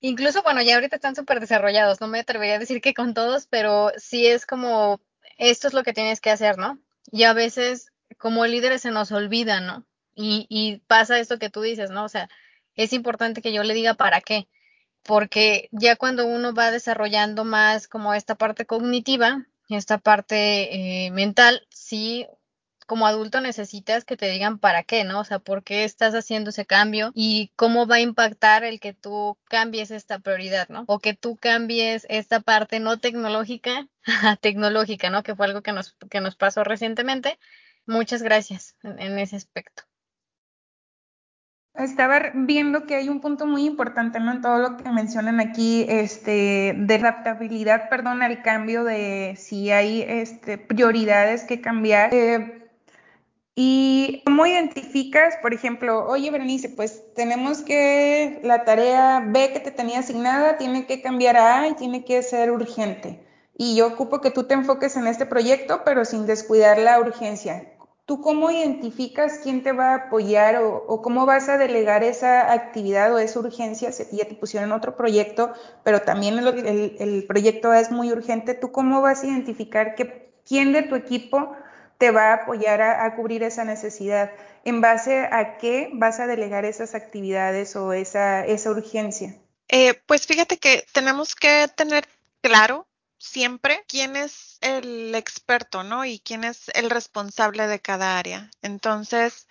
Incluso, 0.05 0.43
bueno, 0.43 0.62
ya 0.62 0.75
ahorita 0.75 0.98
están 0.98 1.15
súper 1.15 1.39
desarrollados, 1.39 2.01
no 2.01 2.07
me 2.10 2.19
atrevería 2.19 2.55
a 2.55 2.60
decir 2.60 2.81
que 2.81 2.93
con 2.93 3.13
todos, 3.13 3.48
pero 3.48 3.93
sí 3.95 4.27
es 4.27 4.45
como, 4.45 5.00
esto 5.38 5.69
es 5.69 5.74
lo 5.74 5.83
que 5.83 5.93
tienes 5.93 6.19
que 6.19 6.29
hacer, 6.29 6.57
¿no? 6.57 6.77
Y 7.10 7.24
a 7.24 7.31
veces 7.31 7.93
como 8.17 8.45
líderes 8.45 8.81
se 8.81 8.91
nos 8.91 9.13
olvida, 9.13 9.62
¿no? 9.62 9.86
Y, 10.13 10.81
pasa 10.88 11.19
esto 11.19 11.39
que 11.39 11.50
tú 11.50 11.62
dices, 11.62 11.89
¿no? 11.89 12.03
O 12.03 12.10
sea, 12.10 12.27
es 12.75 12.91
importante 12.91 13.41
que 13.41 13.53
yo 13.53 13.63
le 13.63 13.74
diga 13.74 13.93
para 13.93 14.19
qué, 14.19 14.50
porque 15.03 15.69
ya 15.72 15.95
cuando 15.95 16.25
uno 16.25 16.53
va 16.53 16.69
desarrollando 16.69 17.45
más 17.45 17.88
como 17.88 18.13
esta 18.13 18.36
parte 18.36 18.65
cognitiva, 18.65 19.45
esta 19.69 20.00
parte 20.00 21.05
eh, 21.05 21.12
mental, 21.12 21.65
sí 21.69 22.27
como 22.85 23.07
adulto 23.07 23.41
necesitas 23.41 24.05
que 24.05 24.17
te 24.17 24.29
digan 24.29 24.59
para 24.59 24.83
qué, 24.83 25.03
¿no? 25.03 25.19
O 25.19 25.23
sea, 25.23 25.39
por 25.39 25.63
qué 25.63 25.83
estás 25.83 26.13
haciendo 26.13 26.49
ese 26.49 26.65
cambio 26.65 27.11
y 27.13 27.51
cómo 27.55 27.87
va 27.87 27.95
a 27.95 28.01
impactar 28.01 28.63
el 28.63 28.79
que 28.79 28.93
tú 28.93 29.37
cambies 29.45 29.91
esta 29.91 30.19
prioridad, 30.19 30.69
¿no? 30.69 30.83
O 30.87 30.99
que 30.99 31.13
tú 31.13 31.37
cambies 31.37 32.05
esta 32.09 32.39
parte 32.39 32.79
no 32.79 32.99
tecnológica 32.99 33.87
a 34.05 34.35
tecnológica, 34.37 35.09
¿no? 35.09 35.23
Que 35.23 35.35
fue 35.35 35.45
algo 35.45 35.61
que 35.61 35.73
nos, 35.73 35.95
que 36.09 36.21
nos 36.21 36.35
pasó 36.35 36.63
recientemente. 36.63 37.39
Muchas 37.85 38.23
gracias 38.23 38.75
en, 38.83 39.19
ese 39.19 39.35
aspecto. 39.35 39.83
Estaba 41.73 42.31
viendo 42.35 42.85
que 42.85 42.95
hay 42.95 43.09
un 43.09 43.19
punto 43.19 43.47
muy 43.47 43.65
importante, 43.65 44.19
¿no? 44.19 44.31
En 44.31 44.41
todo 44.41 44.59
lo 44.59 44.77
que 44.77 44.89
mencionan 44.91 45.39
aquí, 45.39 45.85
este, 45.89 46.75
de 46.77 46.95
adaptabilidad, 46.95 47.89
perdón, 47.89 48.21
al 48.21 48.43
cambio 48.43 48.83
de 48.83 49.35
si 49.37 49.71
hay 49.71 50.03
este, 50.03 50.57
prioridades 50.59 51.43
que 51.45 51.61
cambiar. 51.61 52.13
Eh, 52.13 52.62
¿Y 53.55 54.24
cómo 54.25 54.48
identificas, 54.48 55.38
por 55.38 55.53
ejemplo, 55.53 56.07
oye, 56.07 56.31
Berenice, 56.31 56.69
pues 56.69 57.03
tenemos 57.13 57.62
que 57.62 58.39
la 58.43 58.65
tarea 58.65 59.24
B 59.27 59.53
que 59.53 59.60
te 59.60 59.69
tenía 59.69 60.00
asignada 60.00 60.57
tiene 60.57 60.88
que 60.88 61.03
cambiar 61.03 61.38
a 61.38 61.62
A 61.62 61.67
y 61.67 61.75
tiene 61.75 62.03
que 62.03 62.24
ser 62.24 62.51
urgente? 62.51 63.24
Y 63.55 63.75
yo 63.75 63.88
ocupo 63.88 64.22
que 64.22 64.31
tú 64.31 64.45
te 64.45 64.55
enfoques 64.55 64.95
en 64.98 65.05
este 65.05 65.27
proyecto, 65.27 65.83
pero 65.86 66.03
sin 66.03 66.25
descuidar 66.25 66.79
la 66.79 67.00
urgencia. 67.00 67.69
¿Tú 68.05 68.22
cómo 68.22 68.50
identificas 68.51 69.39
quién 69.43 69.63
te 69.63 69.72
va 69.72 69.91
a 69.91 69.95
apoyar 69.95 70.57
o, 70.57 71.01
cómo 71.01 71.25
vas 71.25 71.48
a 71.48 71.57
delegar 71.57 72.03
esa 72.03 72.51
actividad 72.51 73.13
o 73.13 73.19
esa 73.19 73.39
urgencia? 73.39 73.91
Si 73.91 74.17
ya 74.17 74.25
te 74.25 74.36
pusieron 74.36 74.72
otro 74.72 74.98
proyecto, 74.98 75.53
pero 75.83 76.01
también 76.01 76.38
el, 76.39 77.25
proyecto 77.27 77.72
A 77.72 77.79
es 77.79 77.91
muy 77.91 78.12
urgente, 78.12 78.55
¿tú 78.55 78.72
cómo 78.72 79.01
vas 79.01 79.24
a 79.24 79.27
identificar 79.27 79.95
que 79.95 80.33
quién 80.45 80.74
de 80.74 80.81
tu 80.81 80.95
equipo 80.95 81.55
te 81.97 82.12
va 82.12 82.31
a 82.31 82.33
apoyar 82.35 82.81
a, 82.81 83.15
cubrir 83.15 83.43
esa 83.43 83.63
necesidad. 83.63 84.31
¿En 84.65 84.81
base 84.81 85.27
a 85.31 85.57
qué 85.57 85.89
vas 85.93 86.19
a 86.19 86.27
delegar 86.27 86.65
esas 86.65 86.95
actividades 86.95 87.75
o 87.75 87.93
esa, 87.93 88.45
esa 88.45 88.71
urgencia? 88.71 89.35
Eh, 89.67 89.93
pues 90.05 90.27
fíjate 90.27 90.57
que 90.57 90.85
tenemos 90.94 91.35
que 91.35 91.68
tener 91.75 92.05
claro 92.41 92.87
siempre 93.18 93.83
quién 93.87 94.15
es 94.15 94.57
el 94.61 95.15
experto, 95.15 95.83
¿no? 95.83 96.05
Y 96.05 96.20
quién 96.20 96.44
es 96.44 96.70
el 96.74 96.89
responsable 96.89 97.68
de 97.68 97.79
cada 97.79 98.18
área. 98.18 98.51
Entonces, 98.61 99.48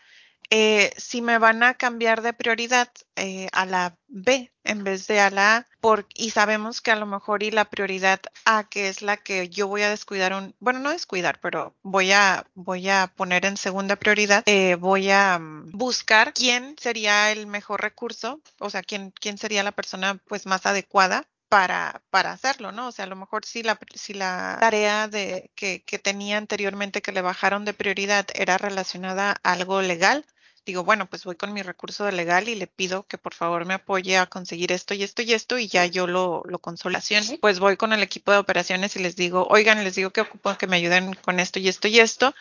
eh, 0.55 0.93
si 0.99 1.23
me 1.23 1.39
van 1.39 1.63
a 1.63 1.73
cambiar 1.73 2.21
de 2.21 2.35
prioridad 2.35 2.91
eh, 3.17 3.49
a 3.53 3.65
la 3.65 3.97
B 4.09 4.53
en 4.65 4.85
vez 4.85 5.07
de 5.07 5.19
a 5.19 5.31
la 5.31 5.57
A, 5.57 5.67
por, 5.81 6.07
y 6.15 6.29
sabemos 6.29 6.83
que 6.83 6.91
a 6.91 6.97
lo 6.97 7.07
mejor 7.07 7.43
y 7.43 7.51
la 7.51 7.71
prioridad 7.71 8.21
A, 8.45 8.69
que 8.69 8.89
es 8.91 9.01
la 9.01 9.17
que 9.17 9.49
yo 9.49 9.67
voy 9.67 9.81
a 9.81 9.89
descuidar, 9.89 10.35
un, 10.35 10.55
bueno, 10.61 10.81
no 10.81 10.91
descuidar, 10.91 11.41
pero 11.41 11.75
voy 11.83 12.13
a, 12.13 12.47
voy 12.53 12.91
a 12.91 13.11
poner 13.17 13.47
en 13.47 13.57
segunda 13.57 13.97
prioridad, 13.97 14.43
eh, 14.45 14.75
voy 14.75 15.11
a 15.11 15.39
um, 15.41 15.71
buscar 15.73 16.35
quién 16.35 16.77
sería 16.79 17.33
el 17.33 17.47
mejor 17.47 17.81
recurso, 17.81 18.43
o 18.59 18.69
sea, 18.69 18.83
quién, 18.83 19.11
quién 19.19 19.39
sería 19.39 19.63
la 19.63 19.73
persona 19.73 20.21
pues 20.29 20.45
más 20.45 20.67
adecuada 20.67 21.27
para, 21.49 22.03
para 22.11 22.33
hacerlo, 22.33 22.73
¿no? 22.73 22.89
O 22.89 22.93
sea, 22.93 23.07
a 23.07 23.09
lo 23.09 23.17
mejor 23.17 23.47
si 23.47 23.63
la, 23.63 23.79
si 23.95 24.13
la 24.13 24.59
tarea 24.61 25.09
de, 25.09 25.51
que, 25.55 25.83
que 25.83 25.99
tenía 25.99 26.37
anteriormente 26.37 27.01
que 27.01 27.13
le 27.13 27.23
bajaron 27.23 27.65
de 27.65 27.73
prioridad 27.73 28.27
era 28.35 28.59
relacionada 28.59 29.37
a 29.43 29.53
algo 29.53 29.81
legal, 29.81 30.27
digo, 30.65 30.85
bueno, 30.85 31.09
pues 31.09 31.25
voy 31.25 31.37
con 31.37 31.53
mi 31.53 31.63
recurso 31.63 32.05
de 32.05 32.13
legal 32.13 32.49
y 32.49 32.55
le 32.55 32.67
pido 32.67 33.07
que 33.07 33.19
por 33.19 33.35
favor 33.35 33.65
me 33.65 33.75
apoye 33.75 34.17
a 34.17 34.27
conseguir 34.27 34.73
esto 34.73 34.95
y 34.95 35.03
esto 35.03 35.23
y 35.23 35.33
esto 35.33 35.59
y 35.59 35.69
ya 35.69 35.87
yo 35.87 36.07
lo, 36.07 36.43
lo 36.47 36.59
consolación. 36.61 37.25
Pues 37.41 37.59
voy 37.59 37.77
con 37.77 37.93
el 37.93 38.03
equipo 38.03 38.33
de 38.33 38.39
operaciones 38.39 38.97
y 38.97 39.01
les 39.01 39.17
digo, 39.17 39.47
oigan, 39.51 39.83
les 39.85 39.95
digo 39.97 40.11
que 40.11 40.21
ocupo 40.21 40.57
que 40.57 40.67
me 40.67 40.77
ayuden 40.77 41.15
con 41.15 41.41
esto 41.41 41.59
y 41.59 41.69
esto 41.69 41.89
y 41.89 42.01
esto. 42.01 42.35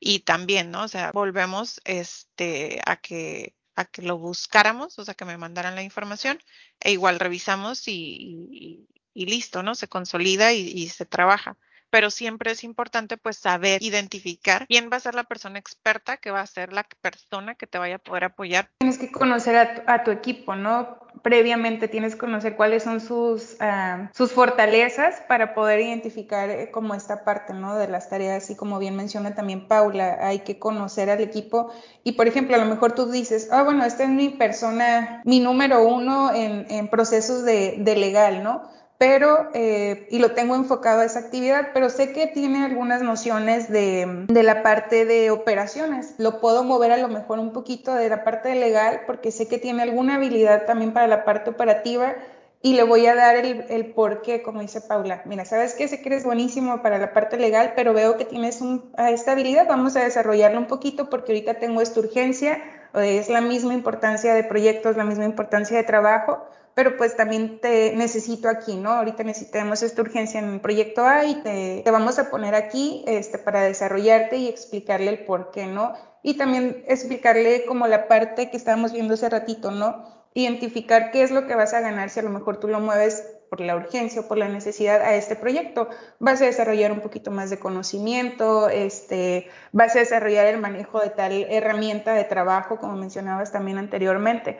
Y 0.00 0.20
también, 0.20 0.70
¿no? 0.70 0.84
O 0.84 0.88
sea, 0.88 1.12
volvemos 1.12 1.80
este, 1.84 2.80
a 2.86 2.96
que 2.96 3.54
a 3.74 3.84
que 3.84 4.02
lo 4.02 4.18
buscáramos, 4.18 4.98
o 4.98 5.04
sea, 5.04 5.14
que 5.14 5.24
me 5.24 5.38
mandaran 5.38 5.76
la 5.76 5.84
información 5.84 6.42
e 6.80 6.90
igual 6.90 7.20
revisamos 7.20 7.86
y, 7.86 8.88
y, 9.14 9.26
listo, 9.26 9.62
¿no? 9.62 9.76
Se 9.76 9.86
consolida 9.86 10.52
y 10.52 10.88
se 10.88 11.06
trabaja 11.06 11.56
pero 11.90 12.10
siempre 12.10 12.52
es 12.52 12.64
importante 12.64 13.16
pues 13.16 13.36
saber 13.36 13.82
identificar 13.82 14.66
quién 14.66 14.90
va 14.92 14.96
a 14.96 15.00
ser 15.00 15.14
la 15.14 15.24
persona 15.24 15.58
experta 15.58 16.16
que 16.16 16.30
va 16.30 16.40
a 16.40 16.46
ser 16.46 16.72
la 16.72 16.86
persona 17.00 17.54
que 17.54 17.66
te 17.66 17.78
vaya 17.78 17.96
a 17.96 17.98
poder 17.98 18.24
apoyar. 18.24 18.70
Tienes 18.78 18.98
que 18.98 19.10
conocer 19.10 19.56
a 19.86 20.04
tu, 20.04 20.10
equipo, 20.10 20.56
¿no? 20.56 20.98
Previamente 21.22 21.88
tienes 21.88 22.14
que 22.14 22.20
conocer 22.20 22.56
cuáles 22.56 22.82
son 22.82 23.00
sus, 23.00 23.56
ah, 23.60 24.10
sus 24.14 24.32
fortalezas 24.32 25.22
para 25.28 25.54
poder 25.54 25.80
identificar 25.80 26.48
eh, 26.50 26.70
como 26.70 26.94
esta 26.94 27.24
parte, 27.24 27.54
¿no? 27.54 27.76
De 27.76 27.88
las 27.88 28.08
tareas 28.08 28.50
y 28.50 28.56
como 28.56 28.78
bien 28.78 28.96
menciona 28.96 29.34
también 29.34 29.68
Paula, 29.68 30.18
hay 30.20 30.40
que 30.40 30.58
conocer 30.58 31.10
al 31.10 31.20
equipo 31.20 31.72
y 32.04 32.12
por 32.12 32.26
ejemplo 32.28 32.56
a 32.56 32.58
lo 32.58 32.66
mejor 32.66 32.92
tú 32.92 33.10
dices, 33.10 33.48
ah, 33.50 33.62
bueno, 33.62 33.84
esta 33.84 34.04
es 34.04 34.10
mi 34.10 34.30
persona, 34.30 35.22
mi 35.24 35.40
número 35.40 35.82
uno 35.82 36.34
en, 36.34 36.66
en 36.70 36.88
procesos 36.88 37.44
de, 37.44 37.76
de 37.78 37.96
legal, 37.96 38.42
¿no? 38.42 38.62
Pero, 38.98 39.48
eh, 39.54 40.08
y 40.10 40.18
lo 40.18 40.32
tengo 40.32 40.56
enfocado 40.56 41.00
a 41.00 41.04
esa 41.04 41.20
actividad, 41.20 41.68
pero 41.72 41.88
sé 41.88 42.12
que 42.12 42.26
tiene 42.26 42.64
algunas 42.64 43.00
nociones 43.00 43.70
de, 43.70 44.26
de, 44.26 44.42
la 44.42 44.64
parte 44.64 45.04
de 45.04 45.30
operaciones. 45.30 46.14
Lo 46.18 46.40
puedo 46.40 46.64
mover 46.64 46.90
a 46.90 46.96
lo 46.96 47.06
mejor 47.06 47.38
un 47.38 47.52
poquito 47.52 47.94
de 47.94 48.08
la 48.08 48.24
parte 48.24 48.56
legal 48.56 49.02
porque 49.06 49.30
sé 49.30 49.46
que 49.46 49.58
tiene 49.58 49.82
alguna 49.82 50.16
habilidad 50.16 50.66
también 50.66 50.92
para 50.92 51.06
la 51.06 51.24
parte 51.24 51.50
operativa 51.50 52.16
y 52.60 52.74
le 52.74 52.82
voy 52.82 53.06
a 53.06 53.14
dar 53.14 53.36
el, 53.36 53.64
el 53.68 53.92
por 53.92 54.20
qué, 54.20 54.42
como 54.42 54.60
dice 54.60 54.80
Paula. 54.80 55.22
Mira, 55.26 55.44
sabes 55.44 55.74
que 55.74 55.86
sé 55.86 56.02
que 56.02 56.08
eres 56.08 56.24
buenísimo 56.24 56.82
para 56.82 56.98
la 56.98 57.12
parte 57.12 57.36
legal, 57.36 57.74
pero 57.76 57.94
veo 57.94 58.16
que 58.16 58.24
tienes 58.24 58.60
un, 58.60 58.90
esta 58.98 59.30
habilidad, 59.30 59.68
vamos 59.68 59.94
a 59.94 60.02
desarrollarla 60.02 60.58
un 60.58 60.66
poquito 60.66 61.08
porque 61.08 61.30
ahorita 61.30 61.54
tengo 61.54 61.80
esta 61.80 62.00
urgencia, 62.00 62.60
es 62.94 63.28
la 63.28 63.42
misma 63.42 63.74
importancia 63.74 64.34
de 64.34 64.42
proyectos, 64.42 64.96
la 64.96 65.04
misma 65.04 65.24
importancia 65.24 65.76
de 65.76 65.84
trabajo 65.84 66.48
pero 66.78 66.96
pues 66.96 67.16
también 67.16 67.58
te 67.58 67.92
necesito 67.96 68.48
aquí, 68.48 68.76
¿no? 68.76 68.92
Ahorita 68.92 69.24
necesitamos 69.24 69.82
esta 69.82 70.00
urgencia 70.00 70.38
en 70.38 70.48
el 70.48 70.60
proyecto 70.60 71.04
A 71.04 71.24
y 71.24 71.42
te, 71.42 71.82
te, 71.84 71.90
vamos 71.90 72.20
a 72.20 72.30
poner 72.30 72.54
aquí 72.54 73.02
este, 73.08 73.36
para 73.36 73.62
desarrollarte 73.62 74.36
y 74.36 74.46
explicarle 74.46 75.08
el 75.08 75.24
por 75.24 75.50
qué, 75.50 75.66
¿no? 75.66 75.94
Y 76.22 76.34
también 76.34 76.84
explicarle 76.86 77.64
como 77.66 77.88
la 77.88 78.06
parte 78.06 78.48
que 78.48 78.56
estábamos 78.56 78.92
viendo 78.92 79.14
hace 79.14 79.28
ratito, 79.28 79.72
¿no? 79.72 80.04
Identificar 80.34 81.10
qué 81.10 81.24
es 81.24 81.32
lo 81.32 81.48
que 81.48 81.56
vas 81.56 81.74
a 81.74 81.80
ganar 81.80 82.10
si 82.10 82.20
a 82.20 82.22
lo 82.22 82.30
mejor 82.30 82.60
tú 82.60 82.68
lo 82.68 82.78
mueves 82.78 83.26
por 83.50 83.60
la 83.60 83.74
urgencia 83.74 84.20
o 84.20 84.28
por 84.28 84.38
la 84.38 84.48
necesidad 84.48 85.02
a 85.02 85.16
este 85.16 85.34
proyecto. 85.34 85.88
Vas 86.20 86.40
a 86.42 86.44
desarrollar 86.44 86.92
un 86.92 87.00
poquito 87.00 87.32
más 87.32 87.50
de 87.50 87.58
conocimiento, 87.58 88.68
este, 88.68 89.48
vas 89.72 89.96
a 89.96 89.98
desarrollar 89.98 90.46
el 90.46 90.60
manejo 90.60 91.00
de 91.00 91.10
tal 91.10 91.32
herramienta 91.32 92.14
de 92.14 92.22
trabajo, 92.22 92.78
como 92.78 92.94
mencionabas 92.94 93.50
también 93.50 93.78
anteriormente. 93.78 94.58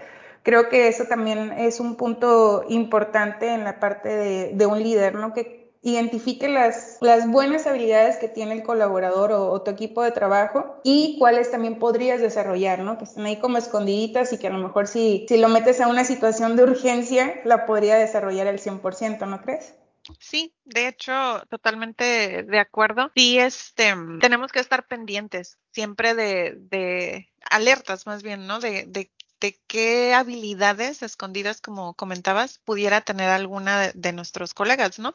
Creo 0.48 0.70
que 0.70 0.88
eso 0.88 1.04
también 1.04 1.52
es 1.52 1.78
un 1.78 1.96
punto 1.96 2.64
importante 2.70 3.52
en 3.52 3.64
la 3.64 3.78
parte 3.78 4.08
de, 4.54 4.66
un 4.66 4.82
líder, 4.82 5.14
¿no? 5.14 5.34
Que 5.34 5.74
identifique 5.82 6.48
las, 6.48 6.96
buenas 7.26 7.66
habilidades 7.66 8.16
que 8.16 8.28
tiene 8.28 8.54
el 8.54 8.62
colaborador 8.62 9.30
o, 9.32 9.60
tu 9.60 9.70
equipo 9.70 10.02
de 10.02 10.10
trabajo 10.10 10.80
y 10.84 11.18
cuáles 11.18 11.50
también 11.50 11.78
podrías 11.78 12.22
desarrollar, 12.22 12.78
¿no? 12.78 12.96
Que 12.96 13.04
están 13.04 13.26
ahí 13.26 13.36
como 13.36 13.58
escondiditas 13.58 14.32
y 14.32 14.38
que 14.38 14.46
a 14.46 14.50
lo 14.50 14.66
mejor 14.66 14.86
si, 14.86 15.26
si 15.28 15.36
lo 15.36 15.50
metes 15.50 15.82
a 15.82 15.88
una 15.88 16.06
situación 16.06 16.56
de 16.56 16.62
urgencia, 16.62 17.42
la 17.44 17.66
podría 17.66 17.96
desarrollar 17.96 18.46
al 18.46 18.58
100%, 18.58 19.26
¿no 19.26 19.42
crees? 19.42 19.74
Sí, 20.18 20.54
de 20.64 20.88
hecho, 20.88 21.12
totalmente 21.50 22.42
de 22.44 22.58
acuerdo. 22.58 23.10
Sí, 23.14 23.38
este, 23.38 23.94
tenemos 24.22 24.50
que 24.50 24.60
estar 24.60 24.86
pendientes 24.86 25.58
siempre 25.72 26.14
de, 26.14 26.54
de 26.56 27.28
alertas 27.50 28.06
más 28.06 28.22
bien, 28.22 28.46
¿no? 28.46 28.60
De, 28.60 28.86
de 28.86 29.10
de 29.40 29.60
qué 29.66 30.14
habilidades 30.14 31.02
escondidas, 31.02 31.60
como 31.60 31.94
comentabas, 31.94 32.58
pudiera 32.58 33.00
tener 33.00 33.30
alguna 33.30 33.92
de, 33.94 34.12
nuestros 34.12 34.54
colegas, 34.54 34.98
¿no? 34.98 35.14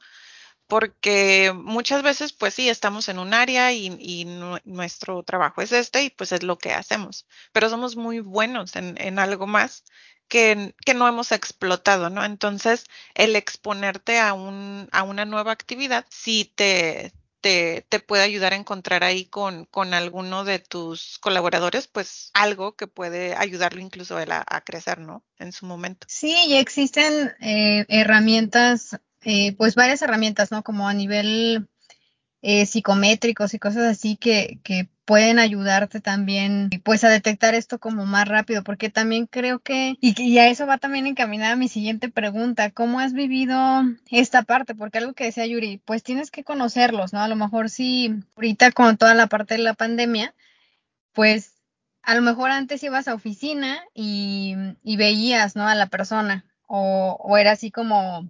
Porque 0.68 1.54
muchas 1.56 2.04
veces, 2.04 2.34
pues 2.34 2.54
sí, 2.56 2.70
estamos 2.70 3.10
en 3.10 3.20
un 3.20 3.34
área 3.34 3.72
y, 3.74 4.26
nuestro 4.66 5.24
trabajo 5.24 5.62
es 5.62 5.72
este 5.72 6.04
y 6.04 6.10
pues 6.10 6.32
es 6.32 6.44
lo 6.44 6.58
que 6.58 6.74
hacemos, 6.74 7.28
pero 7.52 7.70
somos 7.70 7.96
muy 7.96 8.20
buenos 8.22 8.76
en, 8.76 9.20
algo 9.20 9.48
más 9.48 9.84
que, 10.28 10.74
que, 10.86 10.94
no 10.94 11.08
hemos 11.08 11.32
explotado, 11.32 12.10
¿no? 12.10 12.24
Entonces, 12.26 12.86
el 13.16 13.36
exponerte 13.36 14.20
a, 14.20 14.34
un, 14.34 14.90
a 14.92 15.04
una 15.04 15.26
nueva 15.26 15.52
actividad 15.52 16.06
sí 16.10 16.52
te, 16.56 17.14
te, 17.44 18.00
puede 18.00 18.24
ayudar 18.24 18.54
a 18.54 18.56
encontrar 18.56 19.04
ahí 19.04 19.26
con, 19.26 19.66
con 19.66 19.94
alguno 19.94 20.46
de 20.46 20.60
tus 20.60 21.20
colaboradores, 21.20 21.88
pues 21.88 22.32
algo 22.34 22.76
que 22.76 22.88
puede 22.88 23.36
ayudarlo 23.36 23.82
incluso 23.82 24.18
a, 24.18 24.46
a 24.48 24.62
crecer, 24.62 25.00
¿no? 25.00 25.24
En 25.38 25.52
su 25.52 25.66
momento. 25.66 26.08
Sí, 26.10 26.34
y 26.48 26.56
existen 26.56 27.34
eh, 27.42 27.86
herramientas, 27.90 28.98
eh, 29.24 29.56
pues 29.58 29.76
varias 29.76 30.02
herramientas, 30.02 30.52
¿no? 30.52 30.64
Como 30.64 30.88
a 30.88 30.94
nivel 30.94 31.68
eh, 32.44 32.66
psicométricos 32.66 33.54
y 33.54 33.60
cosas 33.60 33.84
así 33.84 34.18
que, 34.18 34.60
que 34.64 34.90
pueden 35.06 35.40
ayudarte 35.40 36.02
también 36.02 36.70
pues 36.84 37.06
a 37.06 37.10
detectar 37.10 37.56
esto 37.56 37.80
como 37.80 38.06
más 38.06 38.28
rápido, 38.28 38.64
porque 38.64 38.90
también 38.90 39.28
creo 39.28 39.60
que, 39.60 39.98
y, 40.02 40.38
a 40.38 40.50
eso 40.50 40.68
va 40.68 40.78
también 40.78 41.08
encaminada 41.08 41.56
mi 41.56 41.70
siguiente 41.70 42.10
pregunta, 42.10 42.70
¿cómo 42.72 43.00
has 43.00 43.14
vivido 43.14 43.56
esta 44.12 44.44
parte? 44.44 44.76
Porque 44.76 44.98
algo 44.98 45.14
que 45.14 45.24
decía 45.24 45.46
Yuri, 45.46 45.82
pues 45.86 46.04
tienes 46.04 46.32
que 46.32 46.44
conocerlos, 46.44 47.14
¿no? 47.14 47.22
A 47.22 47.30
lo 47.30 47.38
mejor 47.38 47.70
si 47.70 48.14
ahorita 48.36 48.72
con 48.72 48.98
toda 48.98 49.14
la 49.14 49.28
parte 49.28 49.56
de 49.56 49.64
la 49.64 49.74
pandemia, 49.74 50.36
pues 51.14 51.54
a 52.02 52.14
lo 52.14 52.22
mejor 52.22 52.52
antes 52.52 52.84
ibas 52.84 53.08
a 53.08 53.14
oficina 53.14 53.82
y, 53.94 54.56
y 54.84 54.98
veías, 54.98 55.56
¿no? 55.56 55.66
A 55.66 55.76
la 55.76 55.88
persona, 55.88 56.46
o, 56.68 57.18
o 57.22 57.38
era 57.38 57.52
así 57.52 57.72
como 57.72 58.30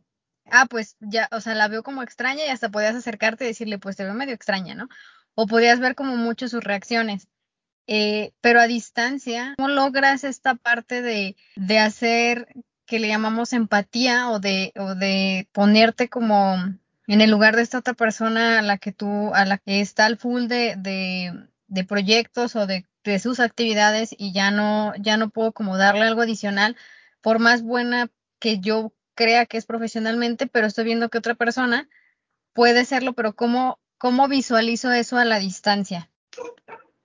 ah, 0.52 0.68
pues 0.70 0.98
ya, 1.00 1.30
o 1.32 1.42
sea, 1.42 1.56
la 1.56 1.68
veo 1.68 1.84
como 1.84 2.04
extraña 2.04 2.46
y 2.46 2.50
hasta 2.50 2.70
podías 2.70 2.96
acercarte 2.96 3.46
y 3.46 3.48
decirle, 3.48 3.80
pues 3.80 3.96
te 3.96 4.04
veo 4.04 4.14
medio 4.14 4.34
extraña, 4.34 4.76
¿no? 4.76 4.88
O 5.36 5.48
podías 5.48 5.80
ver 5.80 5.96
como 5.96 6.16
mucho 6.16 6.48
sus 6.48 6.64
reacciones. 6.64 7.28
Eh, 7.88 8.32
pero 8.40 8.62
a 8.62 8.68
distancia, 8.68 9.56
¿cómo 9.58 9.68
logras 9.68 10.24
esta 10.24 10.56
parte 10.56 11.02
de, 11.02 11.36
de 11.56 11.80
hacer 11.80 12.48
que 12.86 13.00
le 13.00 13.08
llamamos 13.08 13.54
empatía 13.54 14.30
o 14.30 14.40
de, 14.40 14.72
o 14.78 14.96
de 14.96 15.50
ponerte 15.52 16.10
como 16.10 16.56
en 17.08 17.22
el 17.22 17.30
lugar 17.30 17.56
de 17.56 17.62
esta 17.62 17.80
otra 17.80 17.94
persona 17.94 18.60
a 18.60 18.62
la 18.62 18.78
que 18.78 18.92
tú, 18.92 19.34
a 19.34 19.46
la 19.46 19.58
que 19.58 19.82
está 19.82 20.06
al 20.06 20.18
full 20.18 20.48
de, 20.48 20.76
de, 20.78 21.48
de 21.68 21.84
proyectos 21.84 22.56
o 22.56 22.66
de, 22.66 22.86
de, 23.04 23.20
sus 23.20 23.40
actividades 23.40 24.16
y 24.18 24.34
ya 24.34 24.52
no, 24.52 24.94
ya 24.98 25.18
no 25.18 25.30
puedo 25.30 25.52
como 25.52 25.78
darle 25.78 26.04
algo 26.04 26.22
adicional, 26.22 26.78
por 27.22 27.40
más 27.40 27.64
buena 27.64 28.10
que 28.40 28.60
yo 28.60 28.94
crea 29.16 29.46
que 29.46 29.58
es 29.58 29.66
profesionalmente, 29.66 30.48
pero 30.48 30.68
estoy 30.68 30.86
viendo 30.86 31.10
que 31.10 31.18
otra 31.18 31.36
persona 31.36 31.90
puede 32.54 32.86
serlo, 32.86 33.14
pero 33.14 33.34
¿cómo, 33.34 33.80
cómo 33.98 34.28
visualizo 34.28 34.92
eso 34.92 35.18
a 35.18 35.26
la 35.26 35.40
distancia? 35.40 36.10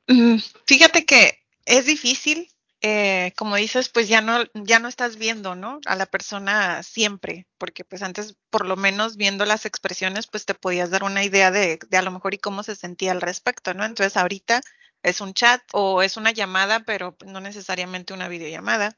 Mm, 0.06 0.36
fíjate 0.66 1.04
que 1.04 1.38
es 1.64 1.86
difícil, 1.86 2.50
eh, 2.80 3.32
como 3.36 3.56
dices, 3.56 3.88
pues 3.88 4.08
ya 4.08 4.20
no, 4.20 4.44
ya 4.54 4.78
no 4.78 4.88
estás 4.88 5.16
viendo, 5.16 5.54
¿no? 5.54 5.80
A 5.86 5.96
la 5.96 6.06
persona 6.06 6.82
siempre, 6.82 7.46
porque 7.58 7.84
pues 7.84 8.02
antes, 8.02 8.36
por 8.50 8.66
lo 8.66 8.76
menos 8.76 9.16
viendo 9.16 9.44
las 9.44 9.66
expresiones, 9.66 10.26
pues 10.26 10.46
te 10.46 10.54
podías 10.54 10.90
dar 10.90 11.02
una 11.02 11.24
idea 11.24 11.50
de, 11.50 11.78
a 11.92 12.02
lo 12.02 12.10
mejor 12.10 12.34
y 12.34 12.38
cómo 12.38 12.62
se 12.62 12.76
sentía 12.76 13.12
al 13.12 13.20
respecto, 13.20 13.74
¿no? 13.74 13.84
Entonces 13.84 14.16
ahorita 14.16 14.60
es 15.02 15.20
un 15.20 15.34
chat 15.34 15.62
o 15.72 16.02
es 16.02 16.16
una 16.16 16.30
llamada, 16.30 16.80
pero 16.80 17.16
no 17.26 17.40
necesariamente 17.40 18.14
una 18.14 18.28
videollamada. 18.28 18.96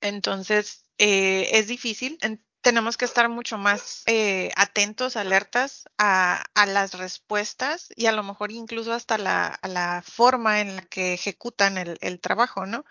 Entonces, 0.00 0.83
eh, 0.98 1.50
es 1.52 1.66
difícil. 1.66 2.18
tenemos 2.60 2.96
que 2.96 3.04
estar 3.04 3.28
mucho 3.28 3.58
más 3.58 4.02
eh, 4.06 4.50
atentos, 4.56 5.16
alertas 5.16 5.84
a, 5.98 6.44
las 6.66 6.94
respuestas 6.94 7.88
y 7.96 8.06
a 8.06 8.12
lo 8.12 8.22
mejor 8.22 8.52
incluso 8.52 8.92
hasta 8.92 9.18
la, 9.18 9.46
a 9.48 9.68
la 9.68 10.02
forma 10.02 10.60
en 10.60 10.76
la 10.76 10.82
que 10.82 11.12
ejecutan 11.14 11.76
el, 11.78 12.20
trabajo, 12.20 12.66
¿no? 12.66 12.84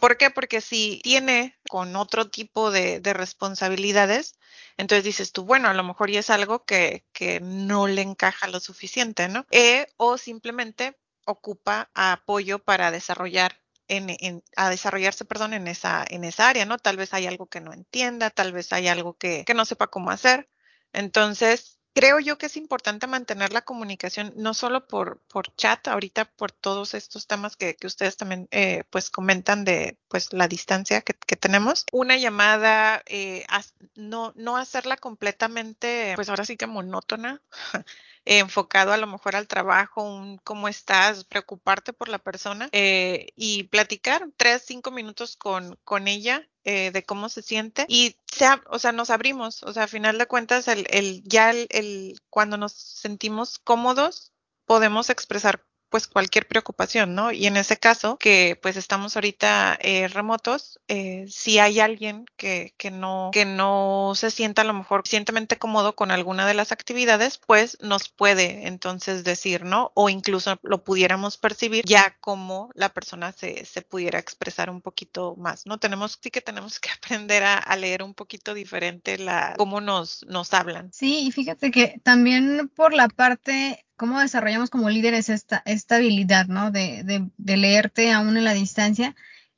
¿Por 0.00 0.16
qué? 0.16 0.30
Porque 0.30 0.60
si 0.60 1.00
tiene 1.02 1.58
con 1.68 1.94
otro 1.96 2.30
tipo 2.30 2.70
de, 2.70 3.00
responsabilidades, 3.04 4.34
entonces 4.76 5.04
dices 5.04 5.32
tú, 5.32 5.44
bueno, 5.44 5.68
a 5.68 5.74
lo 5.74 5.84
mejor 5.84 6.10
y 6.10 6.16
es 6.16 6.30
algo 6.30 6.64
que, 6.64 7.04
que 7.12 7.40
no 7.40 7.86
le 7.86 8.02
encaja 8.02 8.48
lo 8.48 8.60
suficiente, 8.60 9.28
¿no? 9.28 9.46
Eh, 9.50 9.86
o 9.96 10.18
simplemente 10.18 10.98
ocupa 11.26 11.90
apoyo 11.94 12.60
para 12.60 12.90
desarrollar 12.90 13.60
en, 13.88 14.42
a 14.56 14.70
desarrollarse, 14.70 15.24
perdón, 15.24 15.54
en 15.54 15.68
esa, 15.68 16.04
en 16.08 16.24
esa 16.24 16.48
área, 16.48 16.64
¿no? 16.66 16.78
Tal 16.78 16.96
vez 16.96 17.14
hay 17.14 17.26
algo 17.26 17.46
que 17.46 17.60
no 17.60 17.72
entienda, 17.72 18.30
tal 18.30 18.52
vez 18.52 18.72
hay 18.72 18.88
algo 18.88 19.16
que, 19.16 19.44
que 19.46 19.54
no 19.54 19.64
sepa 19.64 19.88
cómo 19.88 20.10
hacer. 20.10 20.48
Entonces, 20.92 21.76
creo 21.96 22.20
yo 22.20 22.36
que 22.36 22.44
es 22.44 22.58
importante 22.58 23.06
mantener 23.06 23.54
la 23.54 23.62
comunicación, 23.62 24.34
no 24.36 24.52
solo 24.52 24.86
por, 24.86 25.22
por 25.28 25.54
chat, 25.56 25.88
ahorita 25.88 26.26
por 26.26 26.52
todos 26.52 26.92
estos 26.92 27.26
temas 27.26 27.56
que, 27.56 27.74
que 27.74 27.86
ustedes 27.86 28.18
también 28.18 28.48
eh, 28.50 28.84
pues 28.90 29.08
comentan 29.08 29.64
de 29.64 29.98
pues 30.08 30.34
la 30.34 30.46
distancia 30.46 31.00
que, 31.00 31.14
que 31.14 31.36
tenemos. 31.36 31.86
Una 31.92 32.18
llamada, 32.18 33.02
eh, 33.06 33.46
no, 33.94 34.34
no 34.36 34.58
hacerla 34.58 34.98
completamente, 34.98 36.12
pues 36.16 36.28
ahora 36.28 36.44
sí 36.44 36.58
que 36.58 36.66
monótona, 36.66 37.40
enfocado 38.26 38.92
a 38.92 38.96
lo 38.96 39.06
mejor 39.06 39.36
al 39.36 39.48
trabajo, 39.48 40.02
un 40.02 40.38
cómo 40.38 40.68
estás, 40.68 41.24
preocuparte 41.24 41.92
por 41.92 42.08
la 42.08 42.18
persona 42.18 42.68
eh, 42.72 43.28
y 43.36 43.64
platicar 43.64 44.28
tres, 44.36 44.64
cinco 44.66 44.90
minutos 44.90 45.36
con, 45.36 45.78
con 45.84 46.08
ella 46.08 46.46
eh, 46.64 46.90
de 46.90 47.04
cómo 47.04 47.28
se 47.28 47.42
siente 47.42 47.86
y 47.88 48.16
sea, 48.26 48.60
o 48.68 48.78
sea, 48.78 48.92
nos 48.92 49.10
abrimos, 49.10 49.62
o 49.62 49.72
sea, 49.72 49.84
a 49.84 49.88
final 49.88 50.18
de 50.18 50.26
cuentas, 50.26 50.66
el, 50.66 50.86
el 50.90 51.22
ya 51.22 51.50
el, 51.50 51.68
el, 51.70 52.20
cuando 52.28 52.56
nos 52.56 52.72
sentimos 52.72 53.58
cómodos, 53.58 54.32
podemos 54.66 55.08
expresar 55.08 55.64
pues 55.88 56.06
cualquier 56.06 56.46
preocupación, 56.46 57.14
¿no? 57.14 57.32
Y 57.32 57.46
en 57.46 57.56
ese 57.56 57.76
caso, 57.76 58.16
que 58.18 58.58
pues 58.60 58.76
estamos 58.76 59.16
ahorita 59.16 59.78
eh, 59.80 60.08
remotos, 60.08 60.80
eh, 60.88 61.24
si 61.28 61.58
hay 61.58 61.80
alguien 61.80 62.26
que, 62.36 62.74
que, 62.76 62.90
no, 62.90 63.30
que 63.32 63.44
no 63.44 64.12
se 64.14 64.30
sienta 64.30 64.62
a 64.62 64.64
lo 64.64 64.74
mejor 64.74 65.00
suficientemente 65.00 65.58
cómodo 65.58 65.94
con 65.94 66.10
alguna 66.10 66.46
de 66.46 66.54
las 66.54 66.72
actividades, 66.72 67.38
pues 67.38 67.78
nos 67.80 68.08
puede 68.08 68.66
entonces 68.66 69.24
decir, 69.24 69.64
¿no? 69.64 69.92
O 69.94 70.08
incluso 70.08 70.58
lo 70.62 70.84
pudiéramos 70.84 71.38
percibir 71.38 71.84
ya 71.84 72.16
como 72.20 72.70
la 72.74 72.88
persona 72.90 73.32
se, 73.32 73.64
se 73.64 73.82
pudiera 73.82 74.18
expresar 74.18 74.70
un 74.70 74.80
poquito 74.80 75.36
más, 75.36 75.66
¿no? 75.66 75.78
Tenemos, 75.78 76.18
sí 76.20 76.30
que 76.30 76.40
tenemos 76.40 76.80
que 76.80 76.90
aprender 76.96 77.44
a, 77.44 77.58
a 77.58 77.76
leer 77.76 78.02
un 78.02 78.14
poquito 78.14 78.54
diferente 78.54 79.18
la, 79.18 79.54
cómo 79.56 79.80
nos, 79.80 80.24
nos 80.26 80.52
hablan. 80.54 80.92
Sí, 80.92 81.26
y 81.26 81.32
fíjate 81.32 81.70
que 81.70 82.00
también 82.02 82.70
por 82.74 82.92
la 82.92 83.08
parte 83.08 83.85
cómo 83.96 84.20
desarrollamos 84.20 84.70
como 84.70 84.90
líderes 84.90 85.28
esta, 85.28 85.62
esta 85.66 85.96
habilidad, 85.96 86.46
¿no? 86.46 86.70
De, 86.70 87.02
de, 87.04 87.28
de, 87.36 87.56
leerte 87.56 88.12
aún 88.12 88.36
en 88.36 88.44
la 88.44 88.54
distancia. 88.54 89.14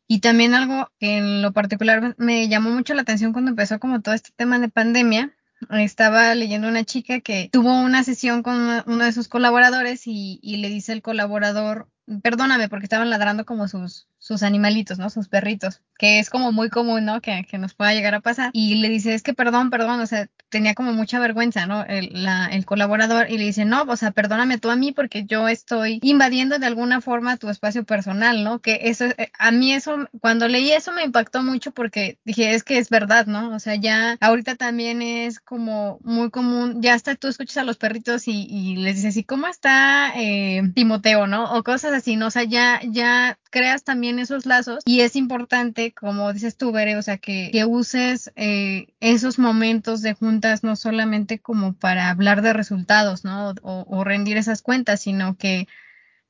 Y 0.06 0.20
también 0.20 0.54
algo 0.54 0.90
que 0.98 1.18
en 1.18 1.42
lo 1.42 1.52
particular 1.52 2.14
me 2.18 2.48
llamó 2.48 2.70
mucho 2.70 2.94
la 2.94 3.02
atención 3.02 3.32
cuando 3.32 3.50
empezó 3.50 3.78
como 3.78 4.00
todo 4.00 4.14
este 4.14 4.30
tema 4.34 4.58
de 4.58 4.68
pandemia. 4.68 5.34
Estaba 5.70 6.34
leyendo 6.34 6.68
una 6.68 6.84
chica 6.84 7.20
que 7.20 7.50
tuvo 7.52 7.80
una 7.82 8.04
sesión 8.04 8.42
con 8.42 8.54
uno 8.86 9.04
de 9.04 9.12
sus 9.12 9.28
colaboradores 9.28 10.06
y, 10.06 10.38
y 10.42 10.58
le 10.58 10.68
dice 10.68 10.92
el 10.92 11.02
colaborador, 11.02 11.88
perdóname 12.22 12.68
porque 12.68 12.86
estaban 12.86 13.10
ladrando 13.10 13.44
como 13.44 13.68
sus, 13.68 14.08
sus 14.28 14.42
animalitos, 14.42 14.98
¿no? 14.98 15.08
Sus 15.08 15.26
perritos, 15.26 15.80
que 15.98 16.18
es 16.18 16.28
como 16.28 16.52
muy 16.52 16.68
común, 16.68 17.06
¿no? 17.06 17.22
Que, 17.22 17.46
que, 17.48 17.56
nos 17.56 17.72
pueda 17.72 17.94
llegar 17.94 18.14
a 18.14 18.20
pasar. 18.20 18.50
Y 18.52 18.74
le 18.74 18.90
dice, 18.90 19.14
es 19.14 19.22
que 19.22 19.32
perdón, 19.32 19.70
perdón, 19.70 20.00
o 20.00 20.06
sea, 20.06 20.28
tenía 20.50 20.74
como 20.74 20.92
mucha 20.92 21.18
vergüenza, 21.18 21.64
¿no? 21.64 21.82
El, 21.86 22.28
el 22.50 22.66
colaborador 22.66 23.30
y 23.30 23.38
le 23.38 23.44
dice, 23.44 23.64
no, 23.64 23.84
o 23.84 23.96
sea, 23.96 24.10
perdóname 24.10 24.58
tú 24.58 24.68
a 24.68 24.76
mí 24.76 24.92
porque 24.92 25.24
yo 25.24 25.48
estoy 25.48 25.98
invadiendo 26.02 26.58
de 26.58 26.66
alguna 26.66 27.00
forma 27.00 27.38
tu 27.38 27.48
espacio 27.48 27.84
personal, 27.84 28.44
¿no? 28.44 28.58
Que 28.58 28.80
eso, 28.82 29.06
eh, 29.06 29.32
a 29.38 29.50
mí 29.50 29.72
eso, 29.72 29.96
cuando 30.20 30.46
leí 30.46 30.72
eso 30.72 30.92
me 30.92 31.04
impactó 31.04 31.42
mucho 31.42 31.72
porque 31.72 32.18
dije, 32.26 32.54
es 32.54 32.64
que 32.64 32.76
es 32.76 32.90
verdad, 32.90 33.24
¿no? 33.24 33.54
O 33.54 33.58
sea, 33.58 33.76
ya 33.76 34.18
ahorita 34.20 34.56
también 34.56 35.00
es 35.00 35.40
como 35.40 36.00
muy 36.02 36.28
común, 36.30 36.82
ya 36.82 36.92
hasta 36.92 37.14
tú 37.14 37.28
escuchas 37.28 37.56
a 37.56 37.64
los 37.64 37.78
perritos 37.78 38.28
y, 38.28 38.46
y 38.46 38.76
les 38.76 38.96
dices, 38.96 39.16
¿y 39.16 39.24
cómo 39.24 39.46
está 39.46 40.12
eh, 40.16 40.70
Timoteo, 40.74 41.26
¿no? 41.26 41.54
O 41.54 41.62
cosas 41.62 41.94
así, 41.94 42.16
¿no? 42.16 42.26
O 42.26 42.30
sea, 42.30 42.44
ya, 42.44 42.82
ya 42.84 43.38
creas 43.50 43.84
también 43.84 44.18
esos 44.18 44.46
lazos 44.46 44.82
y 44.84 45.00
es 45.00 45.16
importante, 45.16 45.92
como 45.92 46.32
dices 46.32 46.56
tú, 46.56 46.72
Bere, 46.72 46.96
o 46.96 47.02
sea, 47.02 47.18
que, 47.18 47.50
que 47.52 47.64
uses 47.64 48.32
eh, 48.36 48.88
esos 49.00 49.38
momentos 49.38 50.02
de 50.02 50.14
juntas 50.14 50.64
no 50.64 50.76
solamente 50.76 51.38
como 51.38 51.72
para 51.72 52.10
hablar 52.10 52.42
de 52.42 52.52
resultados, 52.52 53.24
¿no? 53.24 53.54
O, 53.62 53.84
o 53.88 54.04
rendir 54.04 54.36
esas 54.36 54.62
cuentas, 54.62 55.00
sino 55.00 55.36
que 55.36 55.66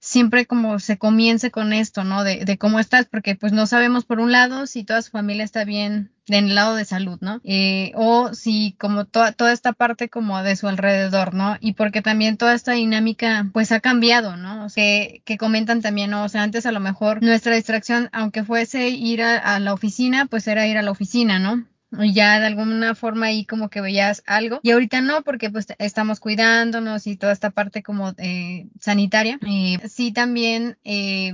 siempre 0.01 0.47
como 0.47 0.79
se 0.79 0.99
comience 0.99 1.51
con 1.51 1.73
esto, 1.73 2.05
¿no? 2.05 2.25
De, 2.25 2.45
de, 2.45 2.59
cómo 2.59 2.79
estás, 2.79 3.07
porque 3.07 3.35
pues 3.35 3.53
no 3.53 3.67
sabemos 3.67 4.05
por 4.05 4.21
un 4.21 4.33
lado 4.33 4.67
si 4.67 4.85
toda 4.85 5.03
su 5.03 5.11
familia 5.11 5.45
está 5.45 5.65
bien 5.65 6.13
en 6.29 6.49
el 6.49 6.55
lado 6.55 6.77
de 6.77 6.85
salud, 6.85 7.19
¿no? 7.21 7.41
Eh, 7.45 7.93
o 7.95 8.35
si 8.35 8.77
como 8.79 9.07
toda 9.07 9.33
toda 9.33 9.53
esta 9.53 9.73
parte 9.73 10.09
como 10.09 10.43
de 10.43 10.57
su 10.57 10.69
alrededor, 10.69 11.35
¿no? 11.35 11.57
Y 11.61 11.73
porque 11.73 12.03
también 12.03 12.37
toda 12.37 12.55
esta 12.55 12.73
dinámica 12.73 13.49
pues 13.53 13.73
ha 13.73 13.81
cambiado, 13.81 14.37
¿no? 14.37 14.65
O 14.65 14.69
sea, 14.69 14.85
que, 14.85 15.23
que 15.25 15.39
comentan 15.39 15.81
también, 15.81 16.11
¿no? 16.11 16.25
O 16.25 16.29
sea, 16.29 16.43
antes 16.43 16.67
a 16.67 16.73
lo 16.73 16.81
mejor 16.81 17.23
nuestra 17.23 17.55
distracción, 17.55 18.09
aunque 18.13 18.45
fuese 18.45 18.89
ir 18.91 19.23
a, 19.23 19.39
a 19.39 19.59
la 19.59 19.73
oficina, 19.73 20.27
pues 20.27 20.47
era 20.47 20.67
ir 20.67 20.79
a 20.79 20.83
la 20.83 20.91
oficina, 20.91 21.39
¿no? 21.39 21.67
Ya 21.90 22.40
de 22.40 22.46
alguna 22.46 22.94
forma 22.94 23.27
ahí 23.27 23.44
como 23.44 23.70
que 23.70 23.81
veías 23.81 24.22
algo. 24.27 24.61
Y 24.62 24.70
ahorita 24.70 25.01
no 25.01 25.22
porque 25.22 25.51
pues 25.51 25.66
estamos 25.79 26.20
cuidándonos 26.20 27.07
y 27.07 27.16
toda 27.16 27.33
esta 27.33 27.51
parte 27.51 27.83
como 27.83 28.14
eh, 28.18 28.66
sanitaria. 28.81 29.38
Y 29.46 29.79
sí 29.88 30.12
también 30.12 30.79
eh, 30.85 31.33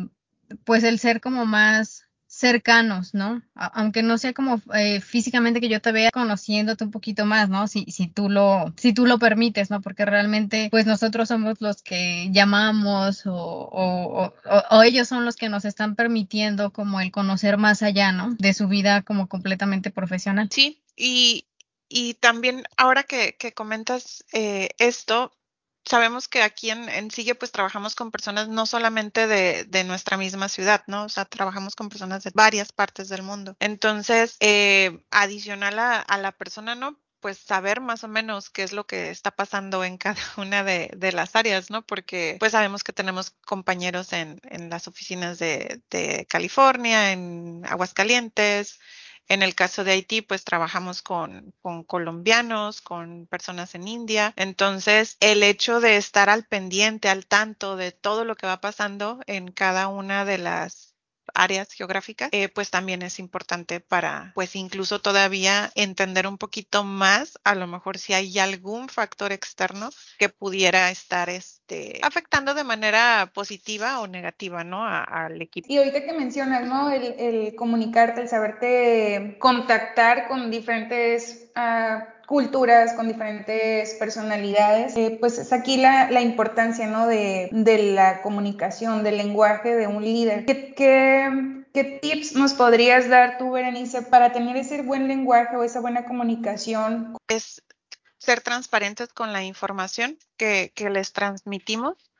pues 0.65 0.85
el 0.85 0.99
ser 0.99 1.21
como 1.21 1.47
más 1.47 2.04
cercanos, 2.45 3.15
¿no? 3.15 3.41
Aunque 3.55 4.03
no 4.03 4.19
sea 4.19 4.35
como 4.35 4.61
eh, 4.75 5.01
físicamente 5.01 5.63
que 5.63 5.71
yo 5.71 5.81
te 5.81 5.93
vea 5.93 6.11
conociéndote 6.11 6.85
un 6.85 6.91
poquito 6.91 7.25
más, 7.25 7.49
¿no? 7.49 7.69
Si, 7.69 7.87
si 7.87 8.07
tú 8.07 8.29
lo, 8.29 8.75
si 8.77 8.93
tú 8.93 9.07
lo 9.07 9.19
permites, 9.19 9.71
¿no? 9.71 9.81
Porque 9.81 10.05
realmente, 10.05 10.69
pues 10.71 10.85
nosotros 10.85 11.29
somos 11.29 11.63
los 11.63 11.81
que 11.81 12.29
llamamos 12.33 13.25
o, 13.25 13.33
o, 13.33 14.25
o, 14.27 14.63
o, 14.71 14.83
ellos 14.83 15.09
son 15.09 15.25
los 15.25 15.37
que 15.37 15.49
nos 15.49 15.65
están 15.65 15.95
permitiendo 15.95 16.71
como 16.71 17.01
el 17.01 17.11
conocer 17.11 17.57
más 17.57 17.83
allá, 17.83 18.13
¿no? 18.13 18.35
De 18.39 18.53
su 18.53 18.69
vida 18.69 19.01
como 19.01 19.27
completamente 19.27 19.91
profesional. 19.91 20.51
Sí, 20.53 20.83
y, 20.99 21.47
y 21.89 22.13
también 22.13 22.65
ahora 22.77 23.05
que, 23.05 23.37
que 23.39 23.55
comentas 23.55 24.23
eh, 24.35 24.69
esto, 24.77 25.33
sabemos 25.85 26.29
que 26.29 26.43
aquí 26.43 26.71
en, 26.71 26.89
en 26.89 27.11
Sigue 27.11 27.35
pues 27.35 27.53
trabajamos 27.53 27.95
con 27.95 28.11
personas 28.11 28.49
no 28.49 28.67
solamente 28.67 29.27
de, 29.27 29.65
de, 29.65 29.85
nuestra 29.85 30.17
misma 30.17 30.49
ciudad, 30.49 30.83
¿no? 30.87 31.05
O 31.05 31.09
sea, 31.09 31.25
trabajamos 31.25 31.75
con 31.77 31.89
personas 31.89 32.25
de 32.25 32.33
varias 32.35 32.73
partes 32.73 33.09
del 33.09 33.23
mundo. 33.23 33.57
Entonces, 33.61 34.37
eh, 34.41 35.05
adicional 35.11 35.79
a, 35.79 36.01
a, 36.01 36.19
la 36.19 36.33
persona, 36.33 36.75
¿no? 36.75 37.01
Pues 37.21 37.39
saber 37.39 37.81
más 37.81 38.05
o 38.05 38.09
menos 38.09 38.51
qué 38.51 38.63
es 38.63 38.73
lo 38.73 38.87
que 38.87 39.11
está 39.11 39.31
pasando 39.31 39.85
en 39.85 39.99
cada 39.99 40.17
una 40.37 40.65
de, 40.65 40.91
de 40.97 41.13
las 41.13 41.37
áreas, 41.37 41.71
¿no? 41.71 41.85
Porque 41.87 42.37
pues 42.41 42.53
sabemos 42.53 42.85
que 42.85 42.93
tenemos 42.93 43.31
compañeros 43.47 44.13
en, 44.13 44.41
en 44.45 44.71
las 44.71 44.89
oficinas 44.89 45.39
de, 45.39 45.83
de 45.91 46.27
California, 46.29 47.13
en 47.13 47.63
Aguascalientes, 47.67 48.79
en 49.29 49.43
el 49.43 49.55
caso 49.55 49.85
de 49.85 49.93
Haití, 49.93 50.23
pues 50.23 50.45
trabajamos 50.45 51.03
con, 51.03 51.55
con, 51.63 51.85
colombianos, 51.85 52.81
con 52.81 53.27
personas 53.27 53.75
en 53.75 53.89
India. 53.89 54.33
Entonces, 54.37 55.17
el 55.21 55.43
hecho 55.43 55.81
de 55.81 55.97
estar 55.97 56.31
al 56.31 56.45
pendiente, 56.45 57.09
al 57.09 57.27
tanto 57.27 57.77
de 57.77 57.93
todo 57.93 58.25
lo 58.25 58.37
que 58.37 58.47
va 58.47 58.61
pasando 58.61 59.21
en 59.27 59.51
cada 59.51 59.89
una 59.89 60.25
de 60.25 60.39
las 60.39 60.94
áreas 61.35 61.73
geográficas, 61.73 62.29
eh, 62.33 62.49
pues 62.49 62.71
también 62.71 63.03
es 63.03 63.19
importante 63.19 63.81
para, 63.81 64.33
pues 64.35 64.57
incluso 64.57 65.01
todavía 65.01 65.71
entender 65.75 66.27
un 66.27 66.39
poquito 66.39 66.85
más, 66.85 67.39
a 67.45 67.55
lo 67.55 67.67
mejor 67.67 67.99
si 67.99 68.15
hay 68.15 68.39
algún 68.39 68.89
factor 68.89 69.33
externo 69.33 69.91
que 70.19 70.29
pudiera 70.29 70.91
estar 70.91 71.29
este, 71.29 72.01
afectando 72.03 72.55
de 72.55 72.65
manera 72.65 73.31
positiva 73.35 74.01
o 74.01 74.07
negativa, 74.07 74.65
¿no? 74.65 74.85
al 74.87 75.41
equipo. 75.43 75.67
Y 75.71 75.79
ahorita 75.79 76.05
que 76.05 76.13
mencionas, 76.13 76.67
¿no? 76.67 76.91
El, 76.91 77.15
el 77.19 77.55
comunicarte, 77.55 78.23
el 78.23 78.29
saberte 78.29 79.37
contactar 79.41 80.29
con 80.29 80.51
diferentes 80.51 81.51
uh, 81.57 82.14
culturas, 82.27 82.93
con 82.95 83.09
diferentes 83.09 83.95
personalidades, 83.95 84.97
eh, 84.97 85.17
pues 85.21 85.39
es 85.39 85.53
aquí 85.53 85.77
la, 85.77 86.11
la 86.11 86.21
importancia, 86.21 86.87
¿no? 86.87 87.07
De, 87.07 87.49
de, 87.53 87.93
la 87.93 88.23
comunicación, 88.23 89.05
del 89.05 89.17
lenguaje 89.17 89.75
de 89.75 89.87
un 89.87 90.03
líder. 90.03 90.45
¿Qué, 90.47 90.75
qué, 90.75 91.65
qué 91.73 91.85
tips 91.85 92.35
nos 92.35 92.55
podrías 92.55 93.09
dar 93.09 93.39
tú, 93.39 93.53
Berenice, 93.53 94.03
para 94.03 94.33
tener 94.33 94.57
ese 94.57 94.83
buen 94.83 95.09
lenguaje 95.09 95.57
o 95.57 95.65
esa 95.65 95.81
buena 95.81 96.05
comunicación? 96.05 97.17
Es 97.29 97.63
ser 98.19 98.41
transparentes 98.41 99.13
con 99.13 99.33
la 99.33 99.43
información 99.43 100.19
que, 100.37 100.73
que 100.75 100.91
les 100.91 101.13
transmitimos 101.13 102.11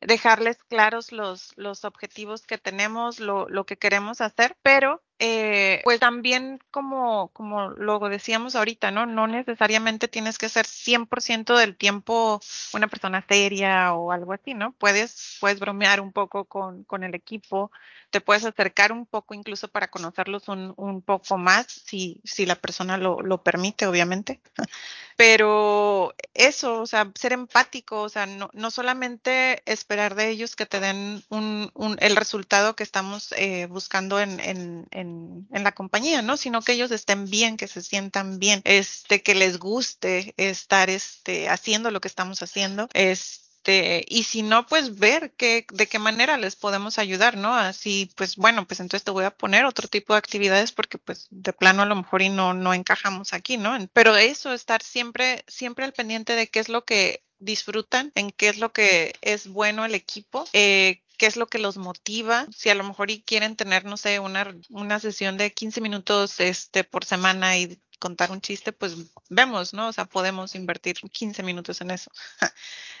dejarles 0.00 0.58
claros 0.64 1.12
los, 1.12 1.52
los 1.56 1.84
objetivos 1.84 2.46
que 2.46 2.58
tenemos, 2.58 3.20
lo, 3.20 3.48
lo 3.48 3.64
que 3.64 3.76
queremos 3.76 4.20
hacer, 4.20 4.56
pero 4.62 5.02
eh, 5.18 5.80
pues 5.84 6.00
también 6.00 6.58
como, 6.70 7.28
como 7.28 7.70
lo 7.70 8.00
decíamos 8.08 8.56
ahorita, 8.56 8.90
¿no? 8.90 9.06
No 9.06 9.26
necesariamente 9.26 10.08
tienes 10.08 10.38
que 10.38 10.48
ser 10.48 10.66
100% 10.66 11.56
del 11.56 11.76
tiempo 11.76 12.40
una 12.72 12.88
persona 12.88 13.24
seria 13.28 13.94
o 13.94 14.10
algo 14.10 14.32
así, 14.32 14.54
¿no? 14.54 14.72
Puedes, 14.72 15.38
puedes 15.40 15.60
bromear 15.60 16.00
un 16.00 16.12
poco 16.12 16.46
con, 16.46 16.84
con 16.84 17.04
el 17.04 17.14
equipo, 17.14 17.70
te 18.10 18.20
puedes 18.20 18.44
acercar 18.44 18.92
un 18.92 19.06
poco 19.06 19.34
incluso 19.34 19.68
para 19.68 19.88
conocerlos 19.88 20.48
un, 20.48 20.74
un 20.76 21.02
poco 21.02 21.38
más, 21.38 21.66
si, 21.68 22.20
si 22.24 22.46
la 22.46 22.56
persona 22.56 22.96
lo, 22.96 23.20
lo 23.22 23.42
permite, 23.42 23.86
obviamente. 23.86 24.40
Pero 25.16 26.14
eso, 26.34 26.80
o 26.82 26.86
sea, 26.86 27.10
ser 27.14 27.32
empático, 27.32 28.02
o 28.02 28.08
sea, 28.08 28.26
no, 28.26 28.50
no 28.52 28.70
solamente 28.72 29.62
esperar 29.64 30.16
de 30.16 30.28
ellos 30.28 30.56
que 30.56 30.66
te 30.66 30.80
den 30.80 31.22
un, 31.28 31.70
un, 31.74 31.96
el 32.00 32.16
resultado 32.16 32.74
que 32.74 32.82
estamos 32.82 33.32
eh, 33.36 33.66
buscando 33.66 34.18
en, 34.18 34.40
en, 34.40 34.86
en, 34.90 35.03
en, 35.04 35.64
la 35.64 35.72
compañía, 35.72 36.22
¿no? 36.22 36.36
Sino 36.36 36.62
que 36.62 36.72
ellos 36.72 36.90
estén 36.90 37.26
bien, 37.30 37.56
que 37.56 37.68
se 37.68 37.82
sientan 37.82 38.38
bien, 38.38 38.60
este, 38.64 39.22
que 39.22 39.34
les 39.34 39.58
guste 39.58 40.34
estar 40.36 40.90
este, 40.90 41.48
haciendo 41.48 41.90
lo 41.90 42.00
que 42.00 42.08
estamos 42.08 42.42
haciendo. 42.42 42.88
Este, 42.92 44.04
y 44.08 44.24
si 44.24 44.42
no, 44.42 44.66
pues 44.66 44.98
ver 44.98 45.32
qué, 45.36 45.66
de 45.72 45.86
qué 45.86 45.98
manera 45.98 46.36
les 46.36 46.56
podemos 46.56 46.98
ayudar, 46.98 47.36
¿no? 47.36 47.54
Así, 47.54 48.10
pues 48.16 48.36
bueno, 48.36 48.66
pues 48.66 48.80
entonces 48.80 49.04
te 49.04 49.10
voy 49.10 49.24
a 49.24 49.36
poner 49.36 49.64
otro 49.64 49.88
tipo 49.88 50.12
de 50.12 50.18
actividades 50.18 50.72
porque 50.72 50.98
pues 50.98 51.28
de 51.30 51.52
plano 51.52 51.82
a 51.82 51.86
lo 51.86 51.96
mejor 51.96 52.22
y 52.22 52.28
no, 52.28 52.54
no 52.54 52.74
encajamos 52.74 53.32
aquí, 53.32 53.56
¿no? 53.56 53.76
Pero 53.92 54.16
eso, 54.16 54.52
estar 54.52 54.82
siempre, 54.82 55.44
siempre 55.48 55.84
al 55.84 55.92
pendiente 55.92 56.34
de 56.34 56.48
qué 56.48 56.60
es 56.60 56.68
lo 56.68 56.84
que 56.84 57.24
disfrutan, 57.38 58.12
en 58.14 58.30
qué 58.30 58.48
es 58.48 58.58
lo 58.58 58.72
que 58.72 59.14
es 59.20 59.48
bueno 59.48 59.84
el 59.84 59.94
equipo, 59.94 60.46
eh, 60.52 61.02
qué 61.16 61.26
es 61.26 61.36
lo 61.36 61.46
que 61.46 61.58
los 61.58 61.76
motiva, 61.76 62.46
si 62.54 62.70
a 62.70 62.74
lo 62.74 62.84
mejor 62.84 63.10
y 63.10 63.22
quieren 63.22 63.56
tener, 63.56 63.84
no 63.84 63.96
sé, 63.96 64.20
una, 64.20 64.54
una 64.70 65.00
sesión 65.00 65.36
de 65.36 65.52
15 65.52 65.80
minutos 65.80 66.40
este, 66.40 66.84
por 66.84 67.04
semana 67.04 67.56
y 67.58 67.80
contar 67.98 68.30
un 68.30 68.40
chiste, 68.40 68.72
pues 68.72 68.96
vemos, 69.30 69.72
¿no? 69.72 69.88
O 69.88 69.92
sea, 69.92 70.04
podemos 70.04 70.54
invertir 70.54 70.96
15 70.96 71.42
minutos 71.42 71.80
en 71.80 71.90
eso. 71.90 72.10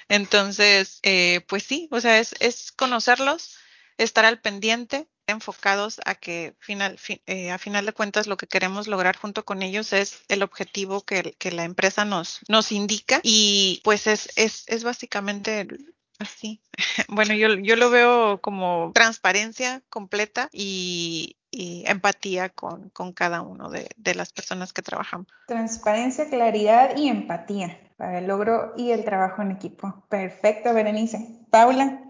Entonces, 0.08 1.00
eh, 1.02 1.42
pues 1.48 1.64
sí, 1.64 1.88
o 1.90 2.00
sea, 2.00 2.18
es, 2.18 2.34
es, 2.40 2.72
conocerlos, 2.72 3.56
estar 3.98 4.24
al 4.24 4.40
pendiente, 4.40 5.08
enfocados 5.26 6.00
a 6.04 6.14
que 6.14 6.54
final, 6.58 6.98
fi, 6.98 7.22
eh, 7.26 7.50
a 7.50 7.58
final 7.58 7.86
de 7.86 7.92
cuentas 7.92 8.26
lo 8.26 8.36
que 8.36 8.46
queremos 8.46 8.88
lograr 8.88 9.16
junto 9.16 9.44
con 9.44 9.62
ellos 9.62 9.92
es 9.92 10.22
el 10.28 10.42
objetivo 10.42 11.02
que, 11.02 11.34
que 11.38 11.50
la 11.50 11.64
empresa 11.64 12.04
nos, 12.04 12.40
nos 12.48 12.72
indica 12.72 13.20
y 13.22 13.80
pues 13.84 14.06
es, 14.06 14.30
es, 14.36 14.64
es 14.66 14.84
básicamente 14.84 15.66
así. 16.18 16.60
Bueno, 17.08 17.34
yo, 17.34 17.54
yo 17.54 17.76
lo 17.76 17.90
veo 17.90 18.40
como 18.40 18.92
transparencia 18.94 19.82
completa 19.90 20.48
y, 20.52 21.36
empatía 21.52 22.48
con, 22.48 22.90
con 22.90 23.12
cada 23.12 23.40
uno 23.42 23.70
de, 23.70 23.88
de, 23.96 24.14
las 24.16 24.32
personas 24.32 24.72
que 24.72 24.82
trabajamos. 24.82 25.28
Transparencia, 25.46 26.28
claridad 26.28 26.96
y 26.96 27.08
empatía 27.08 27.78
para 27.96 28.18
el 28.18 28.26
logro 28.26 28.72
y 28.76 28.90
el 28.90 29.04
trabajo 29.04 29.42
en 29.42 29.52
equipo. 29.52 30.04
Perfecto, 30.08 30.74
Berenice. 30.74 31.28
Paula. 31.50 32.03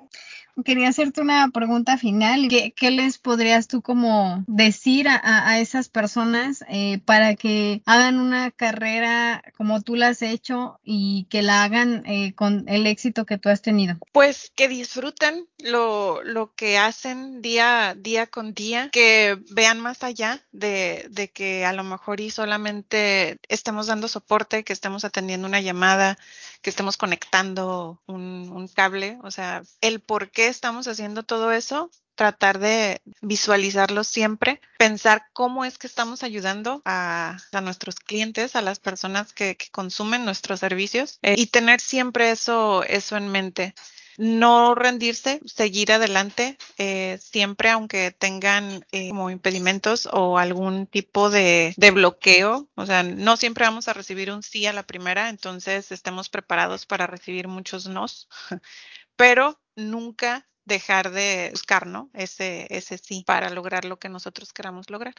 Quería 0.63 0.89
hacerte 0.89 1.21
una 1.21 1.49
pregunta 1.51 1.99
final. 1.99 2.49
¿Qué, 2.49 2.91
les 2.91 3.19
podrías 3.19 3.67
tú 3.67 3.83
como 3.83 4.45
decir 4.47 5.09
a, 5.09 5.21
a 5.23 5.59
esas 5.59 5.89
personas 5.89 6.65
eh, 6.69 7.01
para 7.05 7.35
que 7.35 7.83
hagan 7.87 8.21
una 8.21 8.51
carrera 8.53 9.43
como 9.57 9.83
tú 9.83 9.97
la 9.97 10.09
has 10.09 10.23
hecho 10.23 10.79
y 10.85 11.27
que 11.29 11.43
la 11.43 11.65
hagan 11.65 12.05
eh, 12.07 12.35
con 12.35 12.69
el 12.69 12.87
éxito 12.87 13.27
que 13.27 13.39
tú 13.39 13.49
has 13.49 13.63
tenido? 13.63 13.97
Pues 14.13 14.53
que 14.55 14.69
disfruten 14.69 15.49
lo, 15.59 16.23
lo 16.23 16.55
que 16.55 16.79
hacen 16.79 17.43
día, 17.43 17.97
día 17.99 18.27
con 18.29 18.55
día, 18.55 18.91
que 18.91 19.39
vean 19.51 19.81
más 19.81 20.05
allá 20.05 20.41
de, 20.53 21.07
de 21.11 21.31
que 21.31 21.65
a 21.65 21.73
lo 21.73 21.83
mejor 21.83 22.21
y 22.21 22.31
solamente 22.31 23.39
estemos 23.49 23.89
dando 23.89 24.07
soporte, 24.07 24.63
que 24.63 24.73
estemos 24.73 25.05
atendiendo 25.05 25.49
una 25.49 25.61
llamada, 25.61 26.17
que 26.63 26.71
estemos 26.71 26.97
conectando 26.97 28.01
un 28.07 28.69
cable, 28.75 29.19
o 29.23 29.31
sea, 29.31 29.63
el 29.81 30.01
por 30.01 30.31
qué 30.31 30.44
estamos 30.47 30.89
haciendo 30.89 31.23
todo 31.23 31.53
eso, 31.53 31.91
tratar 32.15 32.59
de 32.59 33.03
visualizarlo 33.21 34.05
siempre, 34.05 34.61
pensar 34.79 35.27
cómo 35.33 35.65
es 35.65 35.79
que 35.79 35.87
estamos 35.87 36.23
ayudando 36.23 36.83
a, 36.85 37.39
nuestros 37.63 37.97
clientes, 37.97 38.57
a 38.57 38.63
las 38.63 38.79
personas 38.79 39.33
que, 39.33 39.57
que 39.57 39.71
consumen 39.71 40.25
nuestros 40.25 40.61
servicios 40.61 41.19
eh, 41.23 41.35
y 41.37 41.47
tener 41.47 41.81
siempre 41.81 42.31
eso, 42.31 42.85
eso 42.85 43.17
en 43.17 43.29
mente. 43.29 43.75
no 44.17 44.77
rendirse, 44.77 45.41
seguir 45.45 45.91
adelante, 45.91 46.57
eh, 46.79 47.19
siempre 47.21 47.71
aunque 47.71 48.13
tengan 48.13 48.87
eh, 48.93 49.09
como 49.09 49.31
impedimentos 49.31 50.09
o 50.13 50.39
algún 50.39 50.87
tipo 50.87 51.31
de, 51.31 51.75
de, 51.77 51.91
bloqueo, 51.91 52.69
o 52.77 52.87
sea, 52.87 53.03
no 53.03 53.37
siempre 53.37 53.65
vamos 53.65 53.89
a 53.89 53.93
recibir 53.93 54.31
un 54.31 54.45
sí 54.45 54.67
a 54.67 54.73
la 54.73 54.87
primera, 54.87 55.31
entonces 55.31 55.91
estemos 55.91 56.29
preparados 56.29 56.87
para 56.87 57.09
recibir 57.09 57.49
muchos 57.49 57.89
nos, 57.89 58.29
pero 59.17 59.59
nunca 59.77 60.47
dejar 60.65 61.11
de 61.11 61.49
buscar, 61.51 61.87
¿no? 61.87 62.11
Ese, 62.15 62.67
ese 62.71 62.99
sí 62.99 63.25
para 63.27 63.51
lograr 63.51 63.85
lo 63.85 63.99
que 63.99 64.09
nosotros 64.09 64.53
queramos 64.53 64.91
lograr. 64.91 65.15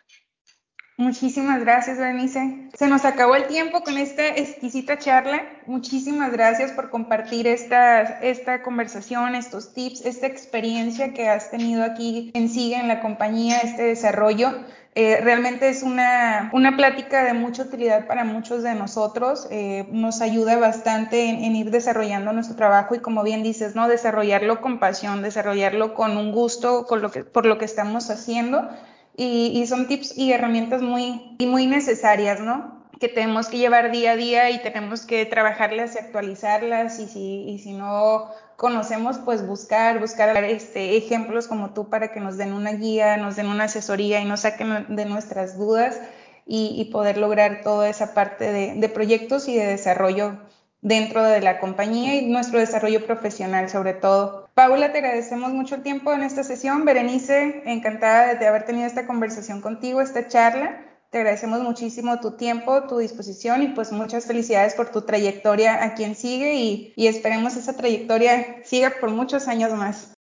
Muchísimas 0.97 1.59
gracias, 1.59 1.97
Bernice. 1.97 2.69
Se 2.73 2.87
nos 2.87 3.03
acabó 3.03 3.35
el 3.35 3.47
tiempo 3.47 3.81
con 3.83 3.97
esta 3.97 4.27
exquisita 4.29 4.97
charla. 4.97 5.43
Muchísimas 5.65 6.31
gracias 6.31 6.71
por 6.71 6.89
compartir 6.89 7.47
esta, 7.47 8.01
esta 8.21 8.63
conversación, 8.63 9.35
estos 9.35 9.73
tips, 9.73 10.05
esta 10.05 10.27
experiencia 10.27 11.13
que 11.13 11.27
has 11.27 11.51
tenido 11.51 11.83
aquí 11.83 12.31
en 12.33 12.47
Sigue 12.47 12.77
en 12.77 12.87
la 12.87 13.01
compañía, 13.01 13.57
este 13.57 13.83
desarrollo. 13.83 14.63
Eh, 14.97 15.19
realmente 15.21 15.67
es 15.67 15.83
una, 15.83 16.49
una, 16.53 16.77
plática 16.77 17.25
de 17.25 17.33
mucha 17.33 17.63
utilidad 17.63 18.07
para 18.07 18.23
muchos 18.23 18.63
de 18.63 18.75
nosotros. 18.75 19.45
Eh, 19.51 19.85
nos 19.91 20.21
ayuda 20.21 20.57
bastante 20.57 21.29
en, 21.29 21.53
ir 21.53 21.69
desarrollando 21.69 22.31
nuestro 22.31 22.55
trabajo 22.55 22.95
y 22.95 22.99
como 22.99 23.21
bien 23.21 23.43
dices, 23.43 23.75
¿no? 23.75 23.89
Desarrollarlo 23.89 24.61
con 24.61 24.79
pasión, 24.79 25.21
desarrollarlo 25.21 25.93
con 25.93 26.15
un 26.15 26.31
gusto 26.31 26.85
con 26.85 27.01
lo 27.01 27.11
que, 27.11 27.25
por 27.25 27.45
lo 27.45 27.57
que 27.57 27.65
estamos 27.65 28.09
haciendo 28.09 28.69
y, 29.17 29.65
son 29.67 29.87
tips 29.87 30.17
y 30.17 30.33
herramientas 30.33 30.81
muy, 30.81 31.35
muy 31.39 31.67
necesarias, 31.67 32.39
¿no? 32.39 32.74
Que 32.99 33.09
tenemos 33.09 33.47
que 33.47 33.57
llevar 33.57 33.91
día 33.91 34.11
a 34.11 34.15
día 34.15 34.49
y 34.49 34.61
tenemos 34.61 35.05
que 35.05 35.25
trabajarlas 35.25 35.95
y 35.95 35.99
actualizarlas 35.99 36.99
y 36.99 37.07
si, 37.07 37.43
y 37.49 37.59
si 37.59 37.73
no 37.73 38.31
conocemos, 38.55 39.17
pues 39.19 39.45
buscar, 39.45 39.99
buscar 39.99 40.43
este, 40.43 40.97
ejemplos 40.97 41.47
como 41.47 41.73
tú 41.73 41.89
para 41.89 42.11
que 42.11 42.19
nos 42.19 42.37
den 42.37 42.53
una 42.53 42.71
guía, 42.71 43.17
nos 43.17 43.35
den 43.35 43.47
una 43.47 43.65
asesoría 43.65 44.21
y 44.21 44.25
nos 44.25 44.41
saquen 44.41 44.95
de 44.95 45.05
nuestras 45.05 45.57
dudas 45.57 45.99
y, 46.45 46.89
poder 46.91 47.17
lograr 47.17 47.61
toda 47.63 47.89
esa 47.89 48.13
parte 48.13 48.51
de, 48.51 48.75
de 48.75 48.89
proyectos 48.89 49.47
y 49.47 49.55
de 49.55 49.65
desarrollo 49.65 50.37
dentro 50.81 51.23
de 51.23 51.41
la 51.41 51.59
compañía 51.59 52.13
y 52.13 52.27
nuestro 52.27 52.59
desarrollo 52.59 53.05
profesional 53.05 53.69
sobre 53.69 53.93
todo. 53.93 54.47
Paula, 54.53 54.91
te 54.91 54.99
agradecemos 54.99 55.51
mucho 55.51 55.75
el 55.75 55.83
tiempo 55.83 56.13
en 56.13 56.21
esta 56.21 56.43
sesión. 56.43 56.85
Berenice, 56.85 57.63
encantada 57.65 58.35
de 58.35 58.47
haber 58.47 58.65
tenido 58.65 58.85
esta 58.85 59.07
conversación 59.07 59.61
contigo, 59.61 59.99
esta 59.99 60.27
charla. 60.27 60.79
Te 61.15 61.19
agradecemos 61.19 61.61
muchísimo 61.61 62.19
tu 62.19 62.31
tiempo, 62.31 62.89
tu 62.89 62.97
disposición 62.97 63.63
y 63.63 63.67
pues 63.69 63.93
muchas 63.93 64.25
felicidades 64.25 64.73
por 64.73 64.91
tu 64.91 65.03
trayectoria 65.03 65.81
a 65.81 65.93
quien 65.93 66.13
sigue 66.13 66.55
y, 66.55 66.93
y 66.97 67.07
esperemos 67.07 67.55
esa 67.55 67.77
trayectoria 67.77 68.57
siga 68.65 68.95
por 68.99 69.11
muchos 69.11 69.47
años 69.47 69.71
más. 69.71 70.14